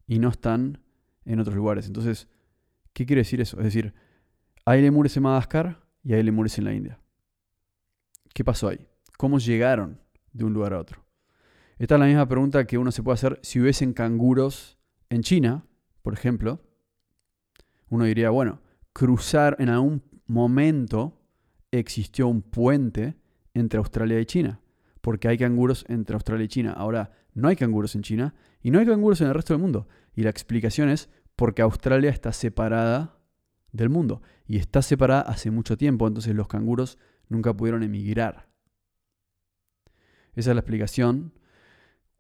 [0.05, 0.83] y no están
[1.25, 1.87] en otros lugares.
[1.87, 2.27] Entonces,
[2.93, 3.57] ¿qué quiere decir eso?
[3.57, 3.93] Es decir,
[4.65, 6.99] hay lemures en Madagascar y hay lemures en la India.
[8.33, 8.87] ¿Qué pasó ahí?
[9.17, 9.99] ¿Cómo llegaron
[10.31, 11.02] de un lugar a otro?
[11.77, 14.77] Esta es la misma pregunta que uno se puede hacer si hubiesen canguros
[15.09, 15.65] En China,
[16.01, 16.61] por ejemplo,
[17.89, 18.61] uno diría, bueno,
[18.93, 21.21] cruzar en algún momento
[21.71, 23.15] existió un puente
[23.53, 24.61] entre Australia y China,
[25.01, 26.73] porque hay canguros entre Australia y China.
[26.73, 29.87] Ahora, no hay canguros en China y no hay canguros en el resto del mundo.
[30.15, 33.19] Y la explicación es porque Australia está separada
[33.71, 38.49] del mundo y está separada hace mucho tiempo, entonces los canguros nunca pudieron emigrar.
[40.35, 41.33] Esa es la explicación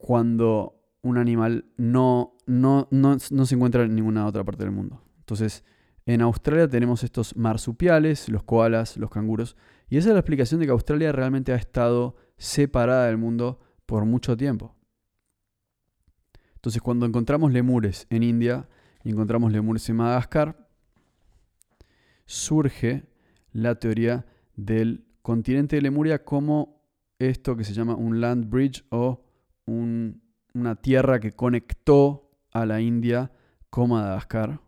[0.03, 5.01] cuando un animal no, no, no, no se encuentra en ninguna otra parte del mundo.
[5.19, 5.63] Entonces,
[6.05, 9.55] en Australia tenemos estos marsupiales, los koalas, los canguros,
[9.89, 14.03] y esa es la explicación de que Australia realmente ha estado separada del mundo por
[14.03, 14.75] mucho tiempo.
[16.55, 18.67] Entonces, cuando encontramos lemures en India
[19.05, 20.67] y encontramos lemures en Madagascar,
[22.25, 23.05] surge
[23.53, 24.25] la teoría
[24.57, 26.83] del continente de Lemuria como
[27.19, 29.23] esto que se llama un land bridge o
[29.65, 33.31] una tierra que conectó a la India
[33.69, 34.59] con Madagascar,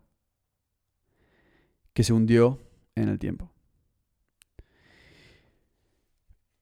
[1.92, 2.60] que se hundió
[2.94, 3.52] en el tiempo.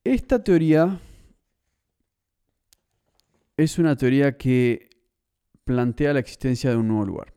[0.04, 1.00] Esta teoría
[3.56, 4.90] es una teoría que
[5.64, 7.34] plantea la existencia de un nuevo lugar.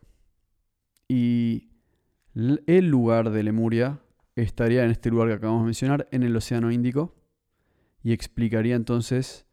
[1.07, 1.69] Y
[2.35, 4.01] el lugar de Lemuria
[4.35, 7.15] estaría en este lugar que acabamos de mencionar, en el Océano Índico,
[8.03, 9.46] y explicaría entonces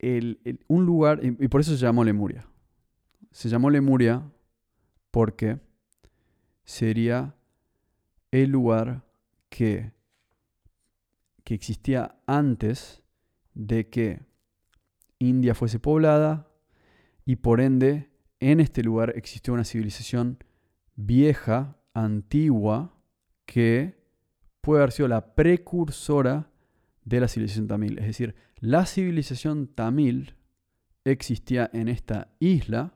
[0.00, 2.46] un lugar, y por eso se llamó Lemuria.
[3.30, 4.22] Se llamó Lemuria
[5.10, 5.60] porque
[6.64, 7.34] sería
[8.30, 9.04] el lugar
[9.48, 9.92] que,
[11.44, 13.02] que existía antes
[13.54, 14.20] de que
[15.18, 16.48] India fuese poblada
[17.24, 20.38] y por ende en este lugar existió una civilización
[20.94, 22.94] vieja, antigua,
[23.46, 23.98] que
[24.60, 26.50] puede haber sido la precursora
[27.08, 27.98] de la civilización tamil.
[27.98, 30.34] Es decir, la civilización tamil
[31.04, 32.94] existía en esta isla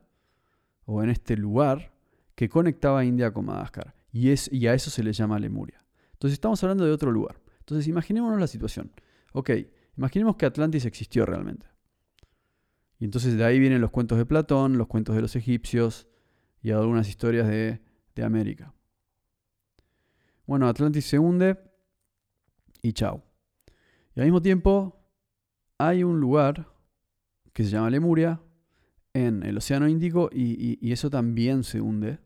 [0.85, 1.93] o en este lugar
[2.35, 3.95] que conectaba India con Madagascar.
[4.13, 5.83] Y, es, y a eso se le llama Lemuria.
[6.13, 7.41] Entonces estamos hablando de otro lugar.
[7.61, 8.93] Entonces imaginémonos la situación.
[9.33, 9.51] Ok,
[9.97, 11.67] imaginemos que Atlantis existió realmente.
[12.99, 16.07] Y entonces de ahí vienen los cuentos de Platón, los cuentos de los egipcios
[16.61, 17.81] y algunas historias de,
[18.15, 18.75] de América.
[20.47, 21.59] Bueno, Atlantis se hunde
[22.83, 23.32] y chao.
[24.15, 25.01] Y al mismo tiempo
[25.79, 26.69] hay un lugar
[27.53, 28.41] que se llama Lemuria
[29.15, 32.19] en el Océano Índico y, eso también se hunde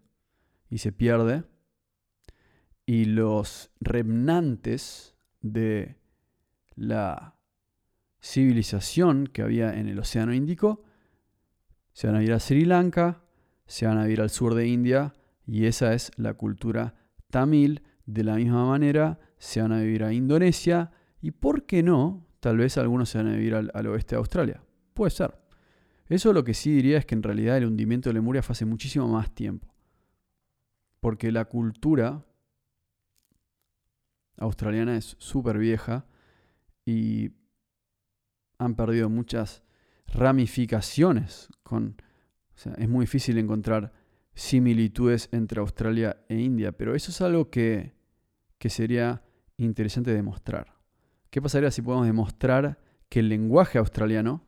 [0.69, 1.45] y se pierde.
[2.85, 5.97] Y los remnantes de
[6.75, 7.37] la
[8.21, 10.85] civilización que había en el Océano Índico
[11.93, 13.23] se van a ir a Sri Lanka,
[13.67, 15.15] se van a ir al sur de India
[15.47, 16.95] y esa es la cultura
[17.31, 17.83] tamil.
[18.05, 20.93] De la misma manera se van a vivir a Indonesia
[21.27, 24.63] y por qué no, tal vez algunos se van a vivir al, oeste de Australia.
[24.95, 25.37] Puede ser.
[26.09, 28.65] Eso lo que sí diría es que en realidad el hundimiento de Lemuria fue hace
[28.65, 29.75] muchísimo más tiempo.
[31.01, 32.25] Porque la cultura
[34.37, 36.07] australiana es súper vieja
[36.85, 37.33] y
[38.59, 39.65] han perdido muchas
[40.07, 41.49] ramificaciones.
[41.65, 42.01] Con,
[42.55, 43.93] es muy difícil encontrar
[44.33, 47.95] similitudes entre Australia e India, pero eso es algo que,
[48.59, 49.25] que sería
[49.57, 50.76] interesante demostrar.
[51.31, 54.45] ¿Qué pasaría si podemos demostrar que el lenguaje australiano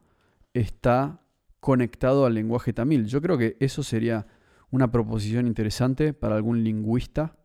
[0.54, 1.22] está
[1.60, 3.06] conectado al lenguaje tamil?
[3.06, 4.26] Yo creo que eso sería
[4.70, 7.36] una proposición interesante para algún lingüista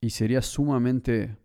[0.00, 1.36] y sería sumamente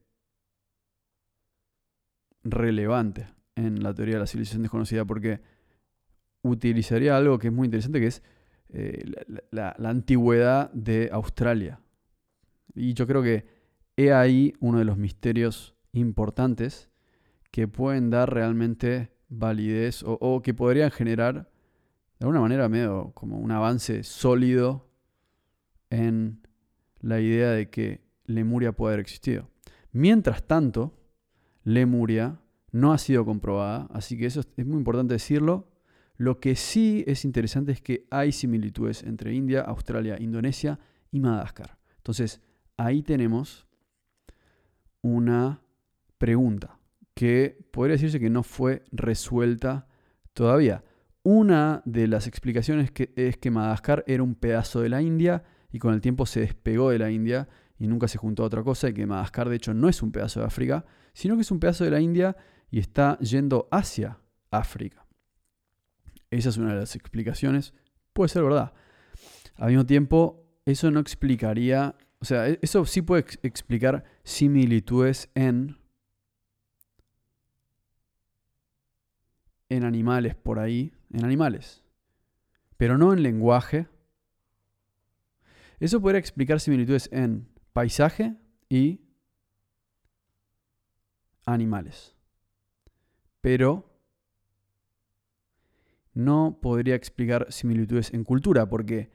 [2.43, 5.41] relevante en la teoría de la civilización desconocida porque
[6.41, 8.23] utilizaría algo que es muy interesante que es
[8.69, 9.03] eh,
[9.51, 11.79] la, la antigüedad de Australia.
[12.73, 13.45] Y yo creo que
[13.97, 16.89] he ahí uno de los misterios importantes
[17.51, 21.49] que pueden dar realmente validez o, que podrían generar
[22.19, 24.89] de alguna manera medio como un avance sólido
[25.89, 26.41] en
[26.99, 29.49] la idea de que Lemuria puede haber existido.
[29.91, 30.97] Mientras tanto,
[31.63, 32.39] Lemuria
[32.71, 35.67] no ha sido comprobada, así que eso es muy importante decirlo.
[36.15, 40.79] Lo que sí es interesante es que hay similitudes entre India, Australia, Indonesia
[41.11, 41.77] y Madagascar.
[41.97, 42.41] Entonces,
[42.77, 43.67] ahí tenemos
[45.01, 45.60] una
[46.21, 46.77] pregunta
[47.15, 49.87] que podría decirse que no fue resuelta
[50.33, 50.83] todavía.
[51.23, 55.95] Una de las explicaciones es que Madagascar era un pedazo de la India y con
[55.95, 57.49] el tiempo se despegó de la India
[57.79, 60.11] y nunca se juntó a otra cosa y que Madagascar de hecho no es un
[60.11, 62.37] pedazo de África, sino que es un pedazo de la India
[62.69, 64.19] y está yendo hacia
[64.51, 65.07] África.
[66.29, 67.73] Esa es una de las explicaciones.
[68.13, 68.73] Puede ser verdad.
[69.55, 75.80] Al mismo tiempo, eso no explicaría, o sea, e-, eso sí puede explicar similitudes en
[79.71, 81.81] en animales por ahí, en animales.
[82.75, 83.87] pero no en lenguaje.
[85.79, 88.35] Eso podría explicar similitudes en paisaje
[88.69, 89.01] y
[91.45, 92.15] animales.
[93.39, 93.87] Pero
[96.15, 99.11] no podría explicar similitudes en cultura, porque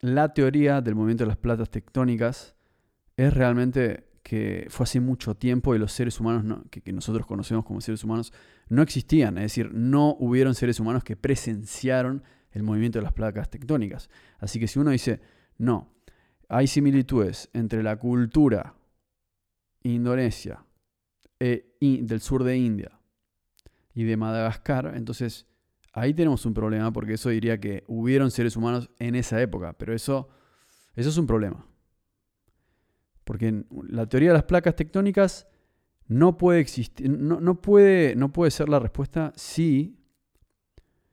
[0.00, 2.54] la teoría del movimiento de las platas tectónicas
[3.16, 7.80] es realmente que fue hace mucho tiempo y los seres humanos que, nosotros conocemos como
[7.80, 8.32] seres humanos
[8.68, 13.50] no existían, es decir, no hubieron seres humanos que presenciaron el movimiento de las placas
[13.50, 14.08] tectónicas.
[14.38, 15.20] Así que si uno dice,
[15.58, 15.92] no,
[16.48, 18.74] hay similitudes entre la cultura
[19.82, 20.64] indonesia
[21.40, 23.00] e, del sur de India
[23.94, 25.46] y de Madagascar, entonces
[25.92, 29.92] ahí tenemos un problema porque eso diría que hubieron seres humanos en esa época, pero
[29.92, 30.28] eso,
[30.94, 31.66] eso es un problema.
[33.24, 35.46] Porque la teoría de las placas tectónicas
[36.08, 39.96] no puede existir, no, puede, no puede ser la respuesta si,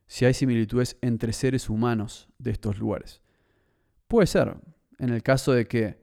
[0.07, 3.21] si hay similitudes entre seres humanos de estos lugares.
[4.07, 4.55] Puede ser,
[4.97, 6.01] en el caso de que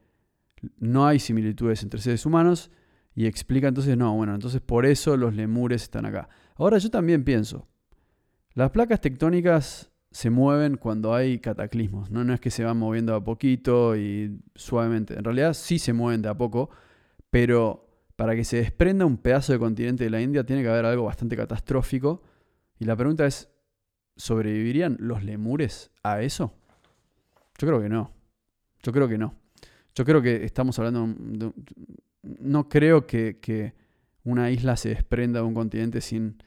[0.79, 2.71] no hay similitudes entre seres humanos,
[3.15, 6.29] y explica entonces, no, bueno, entonces por eso los lemures están acá.
[6.57, 7.67] Ahora yo también pienso,
[8.53, 12.25] las placas tectónicas se mueven cuando hay cataclismos, ¿no?
[12.25, 15.13] no es que se van moviendo a poquito y suavemente.
[15.13, 16.71] En realidad sí se mueven de a poco,
[17.29, 17.87] pero
[18.17, 21.05] para que se desprenda un pedazo de continente de la India tiene que haber algo
[21.05, 22.23] bastante catastrófico.
[22.79, 23.51] Y la pregunta es,
[24.17, 26.55] ¿sobrevivirían los lemures a eso?
[27.59, 28.11] Yo creo que no.
[28.83, 29.35] Yo creo que no.
[29.95, 31.53] Yo creo que estamos hablando de...
[32.23, 33.75] No creo que, que
[34.25, 36.43] una isla se desprenda de un continente sin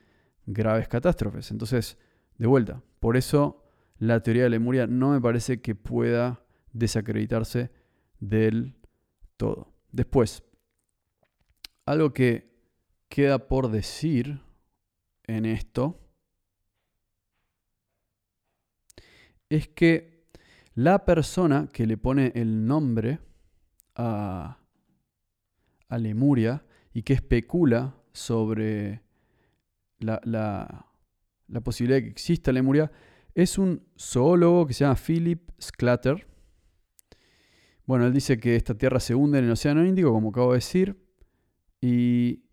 [0.47, 1.51] graves catástrofes.
[1.51, 1.99] Entonces,
[2.40, 3.64] de vuelta, por eso
[4.00, 7.70] la teoría de Lemuria no me parece que pueda desacreditarse
[8.20, 8.76] del
[9.38, 9.74] todo.
[9.92, 10.44] Después,
[11.86, 12.50] algo que
[13.10, 14.42] queda por decir
[15.28, 16.00] en esto
[19.50, 20.28] es que
[20.76, 23.20] la persona que le pone el nombre
[23.96, 24.60] a,
[25.90, 26.64] a Lemuria
[26.94, 29.02] y que especula sobre
[29.98, 30.89] la, la
[31.62, 32.91] posibilidad de que exista Lemuria,
[33.36, 36.28] es un zoólogo que se llama Philip Sclatter.
[37.86, 40.58] Bueno, él dice que esta tierra se hunde en el Océano Índico, como acabo de
[40.58, 41.04] decir,
[41.82, 42.43] y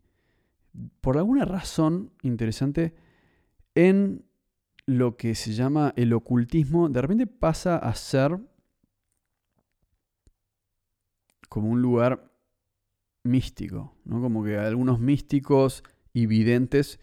[1.01, 2.95] por alguna razón interesante,
[3.75, 4.25] en
[4.87, 8.39] lo que se llama el ocultismo, de repente pasa a ser
[11.49, 12.33] como un lugar
[13.25, 14.21] místico, ¿no?
[14.21, 15.83] Como que algunos místicos
[16.13, 17.01] y videntes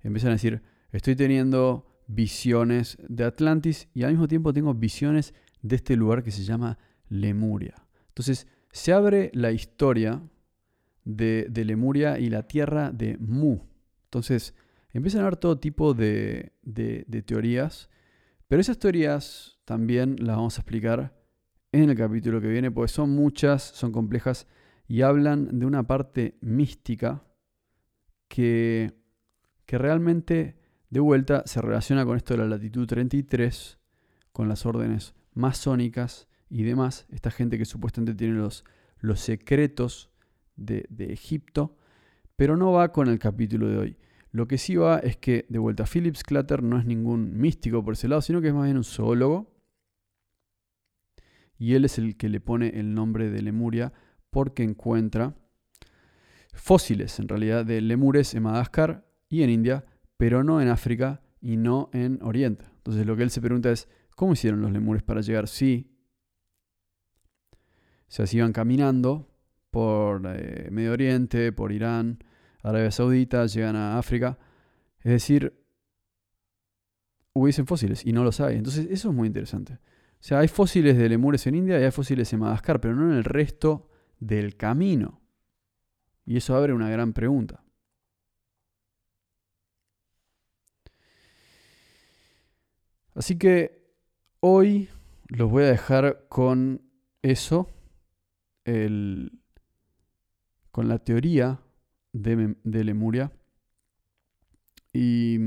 [0.00, 0.62] empiezan a decir,
[0.96, 6.30] Estoy teniendo visiones de Atlantis y al mismo tiempo tengo visiones de este lugar que
[6.30, 6.78] se llama
[7.10, 7.74] Lemuria.
[8.08, 10.22] Entonces se abre la historia
[11.04, 13.58] de, Lemuria y la tierra de Mu.
[14.04, 14.54] Entonces
[14.90, 17.90] empiezan a haber todo tipo de, de teorías,
[18.48, 21.14] pero esas teorías también las vamos a explicar
[21.72, 24.46] en el capítulo que viene, porque son muchas, son complejas
[24.88, 27.22] y hablan de una parte mística
[28.28, 28.94] que,
[29.66, 33.78] que realmente de vuelta se relaciona con esto de la latitud 33,
[34.32, 37.06] con las órdenes masónicas y demás.
[37.10, 38.64] Esta gente que supuestamente tiene los,
[38.98, 40.10] los secretos
[40.56, 41.76] de, Egipto,
[42.36, 43.96] pero no va con el capítulo de hoy.
[44.30, 47.94] Lo que sí va es que, de vuelta, Phillips Clutter no es ningún místico por
[47.94, 49.54] ese lado, sino que es más bien un zoólogo.
[51.58, 53.92] Y él es el que le pone el nombre de Lemuria
[54.30, 55.34] porque encuentra
[56.52, 59.84] fósiles, en realidad, de lemures en Madagascar y en India,
[60.16, 62.64] pero no en África y no en Oriente.
[62.76, 65.48] Entonces lo que él se pregunta es, ¿cómo hicieron los lemures para llegar?
[65.48, 65.92] Sí.
[68.08, 69.28] Se iban caminando
[69.70, 72.18] por eh, Medio Oriente, por Irán,
[72.62, 74.38] Arabia Saudita, llegan a África.
[75.00, 75.62] Es decir,
[77.32, 78.56] hubiesen fósiles y no los hay.
[78.56, 79.74] Entonces eso es muy interesante.
[79.74, 83.10] O sea, hay fósiles de lemures en India y hay fósiles en Madagascar, pero no
[83.10, 85.20] en el resto del camino.
[86.24, 87.62] Y eso abre una gran pregunta.
[93.16, 93.82] Así que
[94.40, 94.90] hoy
[95.28, 96.82] los voy a dejar con
[97.22, 97.66] eso,
[100.70, 101.58] con la teoría
[102.12, 103.32] de, Lemuria.
[104.92, 105.38] Y,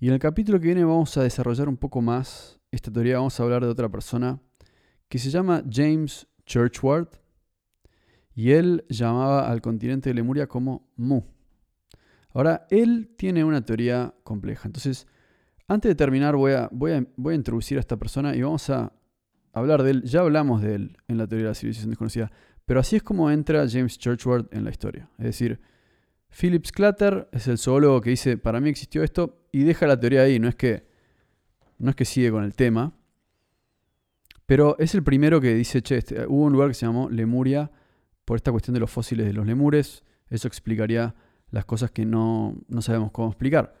[0.00, 3.18] y en el capítulo que viene vamos a desarrollar un poco más esta teoría.
[3.18, 4.40] Vamos a hablar de otra persona
[5.10, 7.08] que se llama James Churchward.
[8.34, 11.24] Y él llamaba al continente de Lemuria como Mu.
[12.32, 14.66] Ahora, él tiene una teoría compleja.
[14.66, 15.06] Entonces,
[15.68, 18.68] antes de terminar, voy a, voy, a, voy a introducir a esta persona y vamos
[18.70, 18.92] a
[19.52, 20.02] hablar de él.
[20.04, 22.32] Ya hablamos de él en la teoría de la civilización desconocida,
[22.64, 25.08] pero así es como entra James Churchward en la historia.
[25.18, 25.60] Es decir,
[26.30, 30.22] Phillips Clutter es el zoólogo que dice, para mí existió esto, y deja la teoría
[30.22, 30.38] ahí.
[30.38, 30.86] No es que
[31.78, 32.92] no es que sigue con el tema,
[34.46, 37.70] pero es el primero que dice, che, este, hubo un lugar que se llamó Lemuria
[38.24, 41.14] por esta cuestión de los fósiles de los lemures, eso explicaría
[41.50, 43.74] las cosas que no, no sabemos cómo explicar.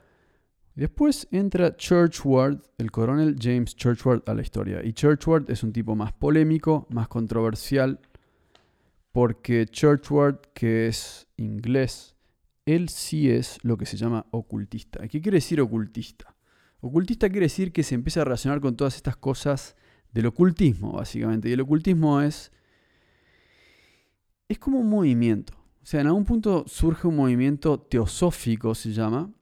[0.78, 4.80] Después entra Churchward, el coronel James Churchward a la historia.
[4.84, 7.98] Y Churchward es un tipo más polémico, más controversial,
[9.10, 12.14] porque Churchward, que es inglés,
[12.64, 15.08] él sí es lo que se llama ocultista.
[15.08, 16.36] ¿Qué quiere decir ocultista?
[16.78, 19.74] Ocultista quiere decir que se empieza a relacionar con todas estas cosas
[20.12, 21.48] del ocultismo, básicamente.
[21.48, 22.52] Y el ocultismo es.
[24.48, 25.54] es como un movimiento.
[25.82, 29.32] O sea, en algún punto surge un movimiento teosófico, se llama,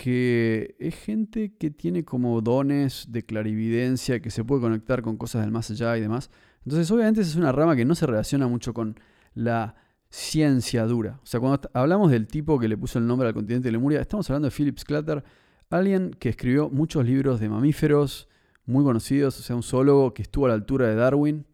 [0.00, 5.42] que es gente que tiene como dones de clarividencia, que se puede conectar con cosas
[5.42, 6.30] del más allá y demás.
[6.64, 8.94] Entonces, obviamente, esa es una rama que no se relaciona mucho con
[9.34, 9.74] la
[10.08, 11.18] ciencia dura.
[11.24, 14.00] O sea, cuando hablamos del tipo que le puso el nombre al continente de Lemuria,
[14.00, 15.24] estamos hablando de Philip Sclatter,
[15.68, 18.28] alguien que escribió muchos libros de mamíferos
[18.66, 21.44] muy conocidos, o sea, un zoólogo que estuvo a la altura de Darwin,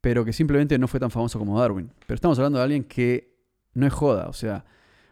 [0.00, 1.92] pero que simplemente no fue tan famoso como Darwin.
[2.06, 3.36] Pero estamos hablando de alguien que
[3.74, 4.64] no es joda, o sea,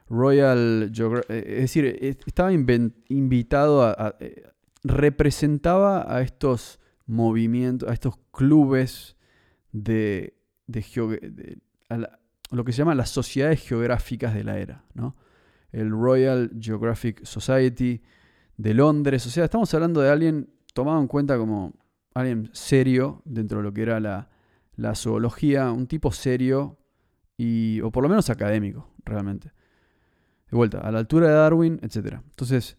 [0.08, 4.44] Royal Geographic, eh, es decir, eh, estaba invitado a, eh,
[4.84, 9.16] representaba a estos movimientos, a estos clubes
[9.72, 10.36] de,
[10.66, 11.58] de,
[12.50, 15.16] lo que se llama las sociedades geográficas de la era, ¿no?
[15.72, 18.00] El Royal Geographic Society
[18.56, 21.74] de Londres, o sea, estamos hablando de alguien tomado en cuenta como
[22.14, 24.30] alguien serio dentro de lo que era la,
[24.76, 26.78] la zoología, un tipo serio
[27.36, 29.52] y, o por lo menos académico, realmente.
[30.50, 32.18] De vuelta, a la altura de Darwin, etc.
[32.24, 32.78] Entonces,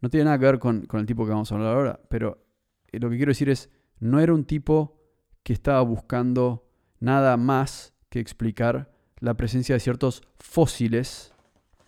[0.00, 2.46] no tiene nada que ver con, el tipo que vamos a hablar ahora, pero
[2.92, 5.00] eh, lo que quiero decir es, no era un tipo
[5.42, 6.68] que estaba buscando
[7.00, 11.34] nada más que explicar la presencia de ciertos fósiles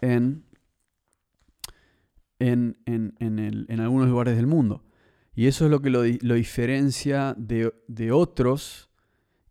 [0.01, 0.45] en,
[2.41, 4.85] en, en, en algunos lugares del mundo.
[5.35, 8.91] Y eso es lo que lo, lo diferencia de, de otros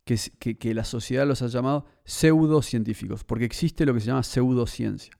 [0.04, 4.24] que, que, que, la sociedad los ha llamado pseudocientíficos, porque existe lo que se llama
[4.24, 5.18] pseudociencia.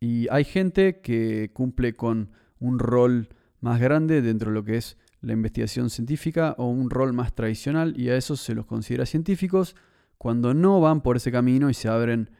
[0.00, 3.28] Y hay gente que cumple con un rol
[3.60, 7.92] más grande dentro de lo que es la investigación científica o un rol más tradicional
[8.00, 9.76] y a esos se los considera científicos
[10.16, 12.30] cuando no van por ese camino y se abren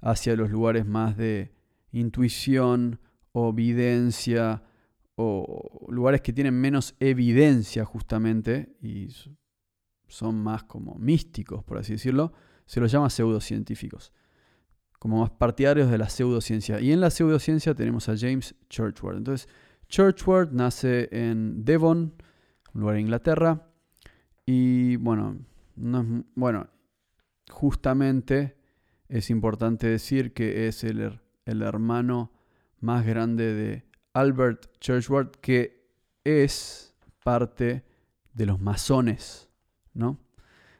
[0.00, 1.52] hacia los lugares más de
[1.92, 3.00] intuición
[3.32, 4.62] o evidencia
[5.16, 9.08] o lugares que tienen menos evidencia justamente y
[10.08, 12.32] son más como místicos, por así decirlo,
[12.64, 14.14] se los llama pseudocientíficos
[15.00, 16.78] como más partidarios de la pseudociencia.
[16.78, 19.16] Y en la pseudociencia tenemos a James Churchward.
[19.16, 19.48] Entonces,
[19.88, 22.14] Churchward nace en Devon,
[22.74, 23.66] un lugar de Inglaterra,
[24.44, 25.38] y bueno,
[25.74, 26.68] no bueno,
[27.50, 28.58] justamente
[29.08, 32.30] es importante decir que es el, el hermano
[32.80, 35.88] más grande de Albert Churchward, que
[36.24, 36.94] es
[37.24, 37.84] parte
[38.34, 39.48] de los masones,
[39.94, 40.20] ¿no?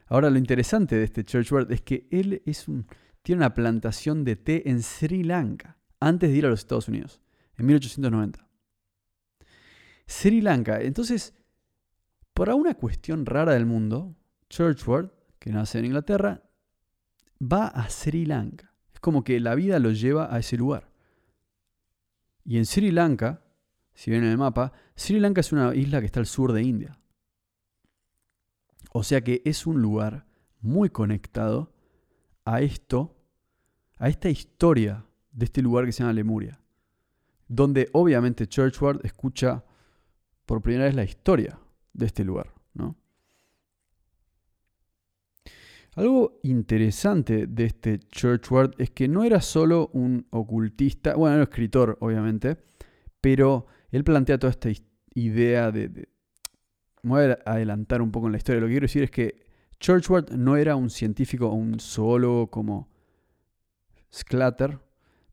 [0.05, 2.85] Ahora lo interesante de este Churchward es que él es un
[3.21, 7.21] tiene una plantación de té en Sri Lanka, antes de ir a los Estados Unidos,
[7.57, 8.47] en 1890.
[10.07, 11.33] Sri Lanka, entonces,
[12.33, 14.15] por una cuestión rara del mundo,
[14.49, 16.43] Churchward, que nace en Inglaterra,
[17.41, 18.73] va a Sri Lanka.
[18.93, 20.91] Es como que la vida lo lleva a ese lugar.
[22.43, 23.43] Y en Sri Lanka,
[23.93, 26.63] si ven en el mapa, Sri Lanka es una isla que está al sur de
[26.63, 26.99] India.
[28.91, 30.25] O sea que es un lugar
[30.59, 31.70] muy conectado
[32.51, 33.15] a esto,
[33.97, 36.59] a esta historia de este lugar que se llama Lemuria,
[37.47, 39.63] donde obviamente Churchward escucha
[40.45, 41.57] por primera vez la historia
[41.93, 42.53] de este lugar.
[42.73, 42.97] ¿no?
[45.95, 51.49] Algo interesante de este Churchward es que no era solo un ocultista, bueno, era un
[51.49, 52.57] escritor, obviamente,
[53.21, 54.69] pero él plantea toda esta
[55.13, 56.09] idea de, de,
[57.01, 58.59] voy a adelantar un poco en la historia.
[58.59, 59.50] Lo que quiero decir es que
[59.81, 62.87] Churchward no era un científico o un zoólogo como
[64.13, 64.79] Sclatter,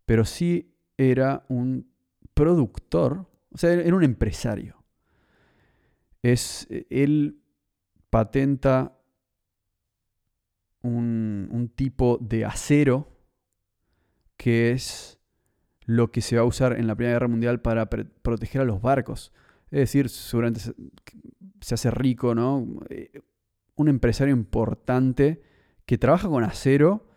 [0.06, 1.86] pero sí era un
[2.34, 4.82] productor, o sea, era un empresario.
[6.22, 7.40] Es, él
[8.10, 8.98] patenta
[10.82, 13.06] un, tipo de acero
[14.36, 15.20] que es
[15.84, 18.80] lo que se va a usar en la Primera Guerra Mundial para proteger a los
[18.80, 19.32] barcos.
[19.70, 20.74] Es decir, seguramente se,
[21.60, 22.66] se hace rico, ¿no?
[23.78, 25.40] Un empresario importante
[25.86, 27.08] que trabaja con acero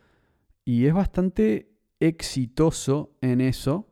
[0.63, 3.89] y es bastante exitoso en eso.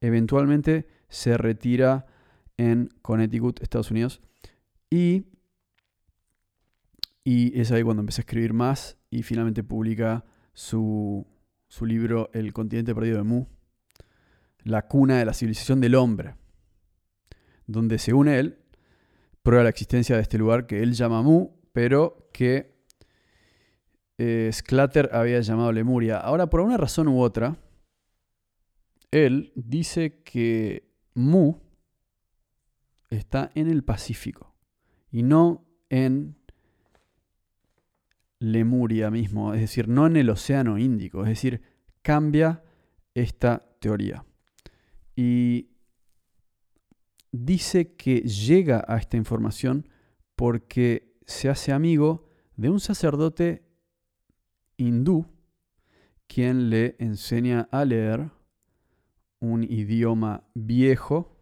[0.00, 2.06] Eventualmente se retira
[2.56, 4.20] en Connecticut, Estados Unidos.
[4.90, 5.24] Y,
[7.24, 11.26] es ahí cuando empieza a escribir más y finalmente publica su,
[11.68, 13.46] su libro El continente perdido de Mu,
[14.64, 16.34] la cuna de la civilización del hombre,
[17.66, 18.58] donde según él
[19.42, 22.72] prueba la existencia de este lugar que él llama Mu, pero que
[24.18, 26.18] eh, Sclatter había llamado Lemuria.
[26.18, 27.56] Ahora, por una razón u otra,
[29.10, 31.56] él dice que Mu
[33.10, 34.54] está en el Pacífico
[35.10, 36.36] y no en
[38.38, 41.62] Lemuria mismo, es decir, no en el Océano Índico, es decir,
[42.00, 42.62] cambia
[43.14, 44.24] esta teoría.
[45.14, 45.68] Y
[47.30, 49.88] dice que llega a esta información
[50.34, 53.64] porque se hace amigo de un sacerdote
[54.76, 55.26] hindú
[56.26, 58.30] quien le enseña a leer
[59.40, 61.36] un idioma viejo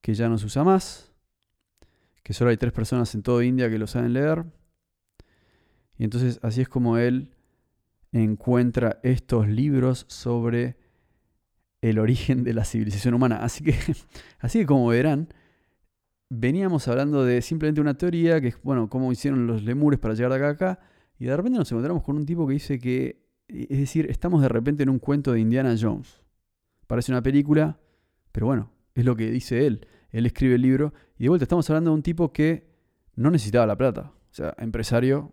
[0.00, 1.12] que ya no se usa más,
[2.22, 4.44] que solo hay tres personas en toda India que lo saben leer.
[5.98, 7.34] Y entonces así es como él
[8.12, 10.76] encuentra estos libros sobre
[11.80, 13.38] el origen de la civilización humana.
[13.42, 13.74] Así que,
[14.38, 15.28] así que como verán,
[16.28, 20.30] veníamos hablando de simplemente una teoría, que es, bueno, cómo hicieron los lemures para llegar
[20.32, 20.80] de acá a acá,
[21.18, 24.48] y de repente nos encontramos con un tipo que dice que, es decir, estamos de
[24.48, 26.22] repente en un cuento de Indiana Jones.
[26.86, 27.78] Parece una película,
[28.32, 29.86] pero bueno, es lo que dice él.
[30.10, 32.74] Él escribe el libro, y de vuelta estamos hablando de un tipo que
[33.14, 34.12] no necesitaba la plata.
[34.30, 35.32] O sea, empresario,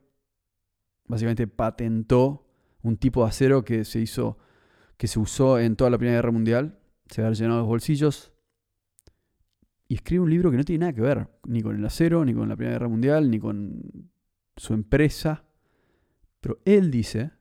[1.07, 2.47] básicamente patentó
[2.83, 4.37] un tipo de acero que se hizo
[5.01, 6.77] que se usó en toda la Primera Guerra Mundial,
[7.09, 8.30] se ha llenado los bolsillos,
[9.91, 12.33] y escribe un libro que no tiene nada que ver ni con el acero, ni
[12.33, 14.09] con la Primera Guerra Mundial, ni con
[14.55, 15.43] su empresa.
[16.39, 17.31] Pero él dice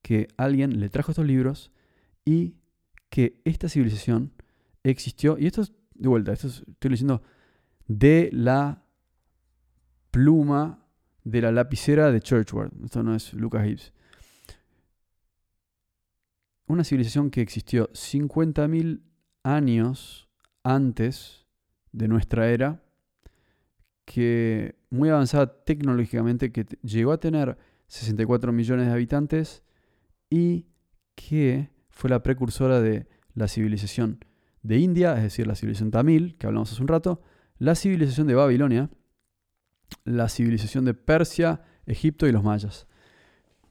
[0.00, 1.72] que alguien le trajo estos libros
[2.24, 2.54] y
[3.10, 4.32] que esta civilización
[4.82, 7.20] existió, y esto es de vuelta, esto estoy leyendo
[7.86, 8.82] de la
[10.10, 10.86] pluma
[11.22, 13.92] de la lapicera de Churchward, esto no es Lucas Hibbs
[16.66, 19.02] una civilización que existió 50.000
[19.42, 20.30] años
[20.62, 21.39] antes
[21.92, 22.82] de nuestra era,
[24.04, 29.62] que muy avanzada tecnológicamente, que llegó a tener 64 millones de habitantes
[30.28, 30.66] y
[31.14, 34.24] que fue la precursora de la civilización
[34.62, 37.22] de India, es decir, la civilización tamil, que hablamos hace un rato,
[37.58, 38.90] la civilización de Babilonia,
[40.04, 42.86] la civilización de Persia, Egipto y los mayas,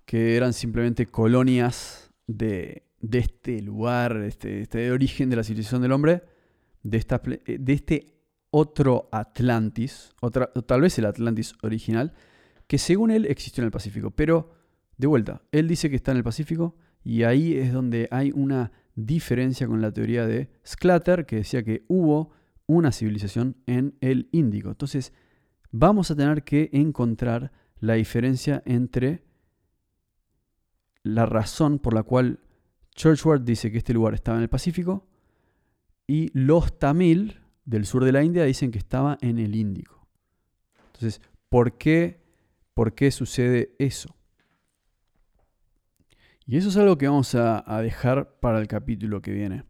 [0.05, 5.91] que eran simplemente colonias de de este lugar, este, este origen de la civilización del
[5.91, 6.23] hombre,
[6.83, 8.19] de, esta, eh, de este
[8.51, 12.13] otro Atlantis, otra, tal vez el Atlantis original,
[12.67, 14.11] que según él existió en el Pacífico.
[14.11, 14.53] Pero,
[14.97, 18.71] de vuelta, él dice que está en el Pacífico y ahí es donde hay una
[18.95, 22.31] diferencia con la teoría de Sclatter, que decía que hubo
[22.65, 24.69] una civilización en el Índico.
[24.69, 25.13] Entonces,
[25.71, 29.23] vamos a tener que encontrar la diferencia entre
[31.03, 32.39] la razón por la cual
[32.95, 35.07] Churchward dice que este lugar estaba en el Pacífico
[36.09, 40.07] y los tamil del sur de la India dicen que estaba en el Índico.
[40.87, 42.19] Entonces, ¿por qué,
[42.73, 44.15] ¿por qué sucede eso?
[46.47, 49.65] Y eso es algo que vamos a, a dejar para el capítulo que viene.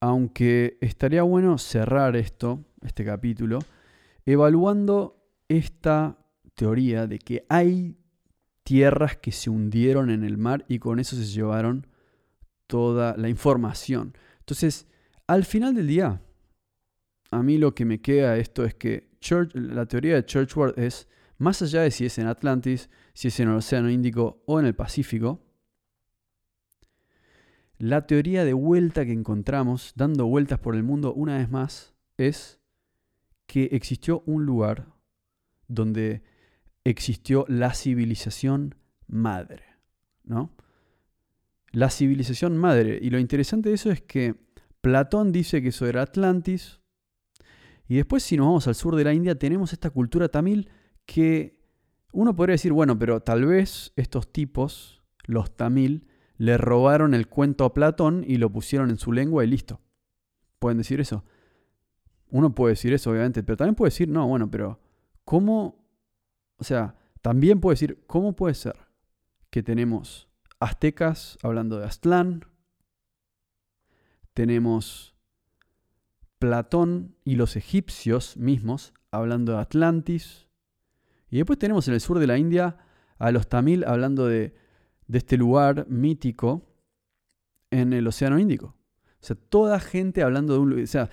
[0.00, 3.60] Aunque estaría bueno cerrar esto, este capítulo,
[4.24, 6.18] evaluando esta
[6.56, 7.96] teoría de que hay
[8.64, 11.86] tierras que se hundieron en el mar y con eso se llevaron
[12.66, 14.18] toda la información.
[14.40, 14.88] Entonces,
[15.26, 16.22] al final del día,
[17.30, 19.08] a mí lo que me queda esto es que
[19.54, 21.08] la teoría de Churchward es,
[21.38, 24.66] más allá de si es en Atlantis, si es en el Océano Índico o en
[24.66, 25.42] el Pacífico,
[27.78, 32.58] la teoría de vuelta que encontramos, dando vueltas por el mundo una vez más, es
[33.46, 34.86] que existió un lugar
[35.68, 36.22] donde
[36.84, 38.76] existió la civilización
[39.08, 39.64] madre,
[40.24, 40.52] ¿no?
[41.72, 42.98] la civilización madre.
[43.02, 44.34] Y lo interesante de eso es que
[44.86, 46.80] Platón dice que eso era Atlantis.
[47.88, 50.70] Y después si nos vamos al sur de la India tenemos esta cultura tamil
[51.06, 51.58] que
[52.12, 56.06] uno podría decir, bueno, pero tal vez estos tipos, los tamil,
[56.36, 59.80] le robaron el cuento a Platón y lo pusieron en su lengua y listo.
[60.60, 61.24] ¿Pueden decir eso?
[62.28, 64.78] Uno puede decir eso, obviamente, pero también puede decir, no, bueno, pero
[65.24, 65.84] ¿cómo?
[66.58, 68.76] O sea, también puede decir, ¿cómo puede ser
[69.50, 70.28] que tenemos
[70.60, 72.44] aztecas hablando de Aztlán.
[74.36, 75.14] Tenemos
[76.38, 80.46] Platón y los egipcios mismos hablando de Atlantis.
[81.30, 82.76] Y después tenemos en el sur de la India
[83.16, 84.54] a los tamil hablando de,
[85.06, 86.68] de este lugar mítico
[87.70, 88.66] en el Océano Índico.
[88.66, 90.84] O sea, toda gente hablando de un lugar.
[90.84, 91.08] O sea,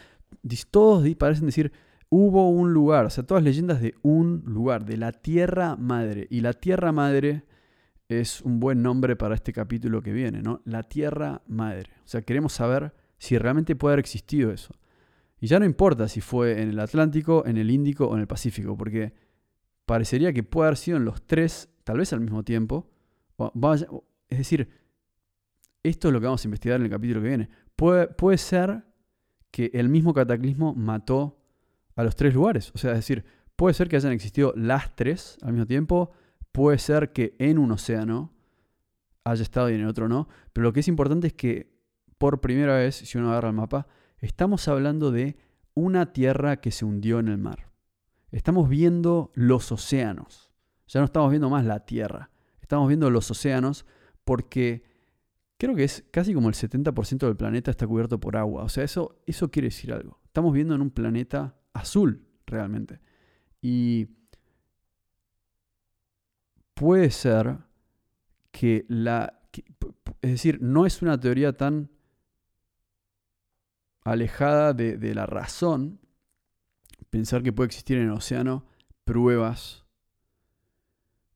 [0.69, 1.71] todos parecen decir,
[2.09, 3.05] hubo un lugar.
[3.05, 6.27] O sea, todas leyendas de un lugar, de la Tierra Madre.
[6.29, 7.45] Y la Tierra Madre
[8.09, 10.61] es un buen nombre para este capítulo que viene, ¿no?
[10.65, 11.89] La Tierra Madre.
[11.99, 12.91] O sea, queremos saber
[13.23, 14.75] si realmente puede haber existido eso.
[15.39, 18.27] Y ya no importa si fue en el Atlántico, en el Índico o en el
[18.27, 19.13] Pacífico, porque
[19.85, 22.91] parecería que puede haber sido en los tres, tal vez al mismo tiempo.
[24.27, 24.67] Es decir,
[25.83, 27.49] esto es lo que vamos a investigar en el capítulo que viene.
[27.77, 28.83] Puede, puede ser
[29.51, 31.39] que el mismo cataclismo mató
[31.95, 32.73] a los tres lugares.
[32.75, 33.23] O sea, es decir,
[33.55, 36.11] puede ser que hayan existido las tres al mismo tiempo.
[36.51, 38.33] Puede ser que en un océano
[39.23, 40.27] haya estado y en el otro no.
[40.51, 41.72] Pero lo que es importante es que
[42.23, 43.85] por primera vez, si uno agarra el mapa,
[44.19, 45.35] estamos hablando de
[45.73, 47.69] una tierra que se hundió en el mar.
[48.31, 50.49] Estamos viendo los océanos.
[50.87, 52.31] Ya no estamos viendo más la tierra.
[52.61, 53.85] Estamos viendo los océanos
[54.23, 54.85] porque
[55.57, 58.63] creo que es casi como el 70% del planeta está cubierto por agua.
[58.63, 60.21] O sea, eso, eso quiere decir algo.
[60.23, 63.01] Estamos viendo en un planeta azul realmente.
[63.61, 64.07] Y
[66.73, 67.57] puede ser
[68.51, 69.41] que la...
[70.21, 71.89] es decir, no es una teoría tan
[74.03, 75.99] alejada de, la razón,
[77.09, 78.65] pensar que puede existir en el océano
[79.03, 79.85] pruebas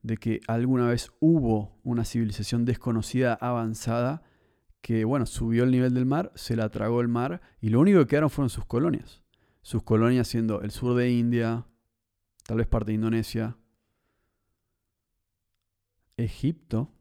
[0.02, 4.24] de que alguna vez hubo una civilización desconocida avanzada
[4.82, 8.00] que, bueno, subió el nivel del mar, se la tragó el mar y lo único
[8.00, 9.24] que quedaron fueron sus colonias.
[9.62, 11.66] Sus colonias siendo el sur de India,
[12.46, 13.58] tal vez parte de Indonesia,
[16.16, 16.94] Egipto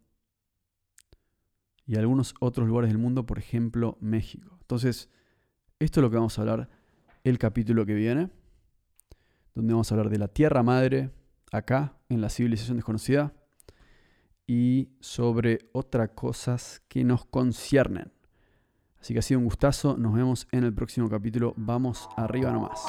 [1.86, 4.58] y algunos otros lugares del mundo, por ejemplo, México.
[4.60, 5.10] Entonces,
[5.78, 6.68] esto es lo que vamos a hablar
[7.24, 8.30] el capítulo que viene,
[9.54, 11.10] donde vamos a hablar de la Tierra Madre,
[11.50, 13.34] acá, en la civilización desconocida,
[14.46, 18.12] y sobre otras cosas que nos conciernen.
[19.00, 22.80] Así que ha sido un gustazo, nos vemos en el próximo capítulo, vamos arriba nomás.